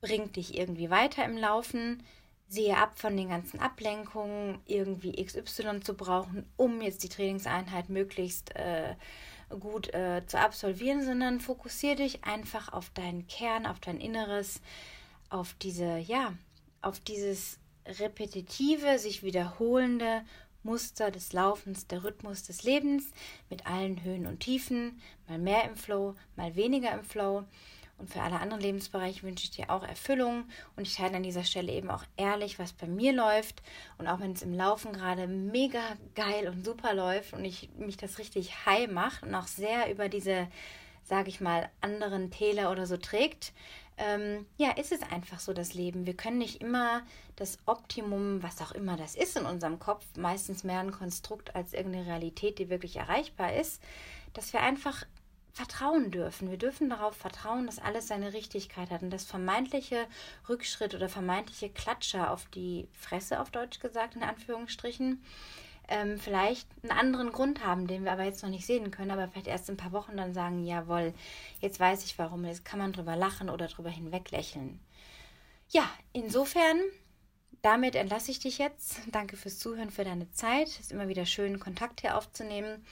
bringt 0.00 0.36
dich 0.36 0.56
irgendwie 0.56 0.88
weiter 0.88 1.24
im 1.24 1.36
Laufen? 1.36 2.04
Sehe 2.50 2.76
ab 2.76 2.98
von 2.98 3.16
den 3.16 3.28
ganzen 3.28 3.60
Ablenkungen, 3.60 4.58
irgendwie 4.66 5.24
XY 5.24 5.80
zu 5.80 5.94
brauchen, 5.94 6.44
um 6.56 6.82
jetzt 6.82 7.04
die 7.04 7.08
Trainingseinheit 7.08 7.88
möglichst 7.88 8.54
äh, 8.56 8.96
gut 9.60 9.94
äh, 9.94 10.26
zu 10.26 10.36
absolvieren, 10.36 11.04
sondern 11.04 11.40
fokussiere 11.40 11.96
dich 11.96 12.24
einfach 12.24 12.72
auf 12.72 12.90
deinen 12.90 13.28
Kern, 13.28 13.66
auf 13.66 13.78
dein 13.78 14.00
Inneres, 14.00 14.60
auf 15.28 15.54
diese, 15.62 15.98
ja, 15.98 16.34
auf 16.82 16.98
dieses 16.98 17.58
repetitive, 17.86 18.98
sich 18.98 19.22
wiederholende 19.22 20.22
Muster 20.64 21.12
des 21.12 21.32
Laufens, 21.32 21.86
der 21.86 22.02
Rhythmus 22.02 22.42
des 22.42 22.64
Lebens 22.64 23.12
mit 23.48 23.64
allen 23.64 24.02
Höhen 24.02 24.26
und 24.26 24.40
Tiefen, 24.40 25.00
mal 25.28 25.38
mehr 25.38 25.64
im 25.64 25.76
Flow, 25.76 26.16
mal 26.34 26.56
weniger 26.56 26.92
im 26.92 27.04
Flow. 27.04 27.44
Und 28.00 28.08
für 28.08 28.22
alle 28.22 28.40
anderen 28.40 28.62
Lebensbereiche 28.62 29.22
wünsche 29.22 29.44
ich 29.44 29.50
dir 29.50 29.70
auch 29.70 29.82
Erfüllung. 29.82 30.44
Und 30.74 30.86
ich 30.86 30.96
teile 30.96 31.16
an 31.16 31.22
dieser 31.22 31.44
Stelle 31.44 31.70
eben 31.70 31.90
auch 31.90 32.04
ehrlich, 32.16 32.58
was 32.58 32.72
bei 32.72 32.86
mir 32.86 33.12
läuft. 33.12 33.62
Und 33.98 34.08
auch 34.08 34.20
wenn 34.20 34.32
es 34.32 34.42
im 34.42 34.54
Laufen 34.54 34.92
gerade 34.94 35.26
mega 35.26 35.82
geil 36.14 36.48
und 36.48 36.64
super 36.64 36.94
läuft 36.94 37.34
und 37.34 37.44
ich 37.44 37.68
mich 37.76 37.98
das 37.98 38.18
richtig 38.18 38.64
high 38.64 38.90
macht 38.90 39.22
und 39.22 39.34
auch 39.34 39.46
sehr 39.46 39.90
über 39.92 40.08
diese, 40.08 40.48
sage 41.04 41.28
ich 41.28 41.42
mal, 41.42 41.68
anderen 41.82 42.30
Täler 42.30 42.70
oder 42.70 42.86
so 42.86 42.96
trägt, 42.96 43.52
ähm, 43.98 44.46
ja, 44.56 44.70
ist 44.70 44.92
es 44.92 45.02
einfach 45.02 45.40
so 45.40 45.52
das 45.52 45.74
Leben. 45.74 46.06
Wir 46.06 46.16
können 46.16 46.38
nicht 46.38 46.62
immer 46.62 47.02
das 47.36 47.58
Optimum, 47.66 48.42
was 48.42 48.62
auch 48.62 48.72
immer 48.72 48.96
das 48.96 49.14
ist 49.14 49.36
in 49.36 49.44
unserem 49.44 49.78
Kopf, 49.78 50.06
meistens 50.16 50.64
mehr 50.64 50.80
ein 50.80 50.90
Konstrukt 50.90 51.54
als 51.54 51.74
irgendeine 51.74 52.06
Realität, 52.06 52.58
die 52.58 52.70
wirklich 52.70 52.96
erreichbar 52.96 53.54
ist, 53.54 53.82
dass 54.32 54.54
wir 54.54 54.60
einfach 54.60 55.04
vertrauen 55.60 56.10
dürfen. 56.10 56.50
Wir 56.50 56.56
dürfen 56.56 56.88
darauf 56.88 57.14
vertrauen, 57.14 57.66
dass 57.66 57.78
alles 57.78 58.08
seine 58.08 58.32
Richtigkeit 58.32 58.90
hat 58.90 59.02
und 59.02 59.10
dass 59.10 59.24
vermeintliche 59.24 60.06
Rückschritt 60.48 60.94
oder 60.94 61.10
vermeintliche 61.10 61.68
Klatscher 61.68 62.30
auf 62.30 62.46
die 62.46 62.88
Fresse, 62.94 63.40
auf 63.40 63.50
Deutsch 63.50 63.78
gesagt, 63.78 64.16
in 64.16 64.22
Anführungsstrichen, 64.22 65.22
ähm, 65.88 66.18
vielleicht 66.18 66.66
einen 66.82 66.98
anderen 66.98 67.30
Grund 67.30 67.62
haben, 67.62 67.86
den 67.86 68.04
wir 68.04 68.12
aber 68.12 68.24
jetzt 68.24 68.42
noch 68.42 68.48
nicht 68.48 68.64
sehen 68.64 68.90
können, 68.90 69.10
aber 69.10 69.28
vielleicht 69.28 69.48
erst 69.48 69.68
in 69.68 69.74
ein 69.74 69.76
paar 69.76 69.92
Wochen 69.92 70.16
dann 70.16 70.32
sagen, 70.32 70.64
jawohl, 70.64 71.12
jetzt 71.60 71.78
weiß 71.78 72.04
ich 72.04 72.18
warum, 72.18 72.46
jetzt 72.46 72.64
kann 72.64 72.78
man 72.78 72.94
drüber 72.94 73.16
lachen 73.16 73.50
oder 73.50 73.66
drüber 73.66 73.90
hinweg 73.90 74.30
lächeln. 74.30 74.80
Ja, 75.68 75.90
insofern 76.14 76.78
damit 77.62 77.94
entlasse 77.94 78.30
ich 78.30 78.38
dich 78.38 78.56
jetzt. 78.56 79.00
Danke 79.12 79.36
fürs 79.36 79.58
Zuhören, 79.58 79.90
für 79.90 80.04
deine 80.04 80.30
Zeit. 80.32 80.68
Es 80.68 80.80
ist 80.80 80.92
immer 80.92 81.08
wieder 81.08 81.26
schön, 81.26 81.60
Kontakt 81.60 82.00
hier 82.00 82.16
aufzunehmen. 82.16 82.82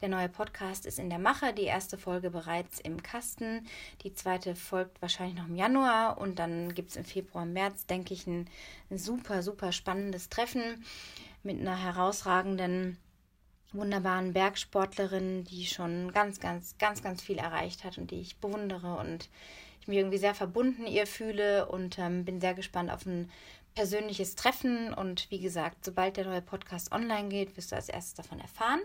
Der 0.00 0.08
neue 0.08 0.28
Podcast 0.28 0.86
ist 0.86 1.00
in 1.00 1.10
der 1.10 1.18
Mache, 1.18 1.52
die 1.52 1.64
erste 1.64 1.98
Folge 1.98 2.30
bereits 2.30 2.78
im 2.78 3.02
Kasten. 3.02 3.66
Die 4.04 4.14
zweite 4.14 4.54
folgt 4.54 5.02
wahrscheinlich 5.02 5.36
noch 5.36 5.48
im 5.48 5.56
Januar 5.56 6.18
und 6.18 6.38
dann 6.38 6.72
gibt 6.72 6.90
es 6.90 6.96
im 6.96 7.04
Februar, 7.04 7.44
März, 7.44 7.84
denke 7.86 8.14
ich, 8.14 8.24
ein, 8.28 8.48
super, 8.90 9.42
super 9.42 9.72
spannendes 9.72 10.28
Treffen 10.28 10.84
mit 11.42 11.58
einer 11.58 11.76
herausragenden 11.76 12.96
wunderbaren 13.72 14.32
Bergsportlerin, 14.32 15.42
die 15.42 15.66
schon 15.66 16.12
ganz, 16.12 16.38
ganz, 16.38 16.78
ganz, 16.78 17.02
ganz 17.02 17.20
viel 17.20 17.38
erreicht 17.38 17.82
hat 17.82 17.98
und 17.98 18.12
die 18.12 18.20
ich 18.20 18.38
bewundere 18.38 18.98
und 18.98 19.28
ich 19.80 19.88
mich 19.88 19.98
irgendwie 19.98 20.18
sehr 20.18 20.34
verbunden 20.34 20.86
ihr 20.86 21.08
fühle 21.08 21.66
und 21.66 21.98
ähm, 21.98 22.24
bin 22.24 22.40
sehr 22.40 22.54
gespannt 22.54 22.92
auf 22.92 23.04
ein 23.04 23.30
persönliches 23.78 24.34
Treffen. 24.34 24.92
Und 24.92 25.30
wie 25.30 25.38
gesagt, 25.38 25.84
sobald 25.84 26.16
der 26.16 26.24
neue 26.24 26.42
Podcast 26.42 26.90
online 26.90 27.28
geht, 27.28 27.56
wirst 27.56 27.70
du 27.70 27.76
als 27.76 27.88
erstes 27.88 28.14
davon 28.14 28.40
erfahren. 28.40 28.80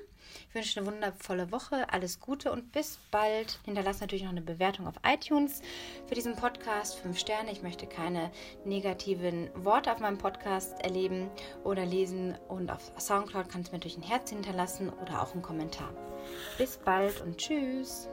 Ich 0.47 0.53
wünsche 0.53 0.79
eine 0.79 0.86
wundervolle 0.86 1.51
Woche, 1.51 1.91
alles 1.91 2.19
Gute 2.19 2.51
und 2.51 2.71
bis 2.71 2.99
bald. 3.10 3.60
Hinterlass 3.65 4.01
natürlich 4.01 4.21
noch 4.21 4.29
eine 4.29 4.43
Bewertung 4.43 4.86
auf 4.86 4.93
iTunes 5.03 5.63
für 6.06 6.13
diesen 6.13 6.36
Podcast. 6.36 6.99
Fünf 6.99 7.17
Sterne. 7.17 7.51
Ich 7.51 7.63
möchte 7.63 7.88
keine 7.88 8.29
negativen 8.65 9.49
Worte 9.56 9.91
auf 9.91 9.99
meinem 9.99 10.19
Podcast 10.19 10.79
erleben 10.82 11.27
oder 11.63 11.88
lesen. 11.88 12.38
Und 12.47 12.69
auf 12.69 12.91
Soundcloud 12.99 13.49
kannst 13.49 13.69
du 13.69 13.71
mir 13.71 13.79
natürlich 13.79 13.97
ein 13.97 14.03
Herz 14.03 14.29
hinterlassen 14.29 14.89
oder 14.89 15.23
auch 15.23 15.34
einen 15.34 15.41
Kommentar. 15.41 15.91
Bis 16.60 16.77
bald 16.77 17.19
und 17.21 17.39
tschüss. 17.39 18.08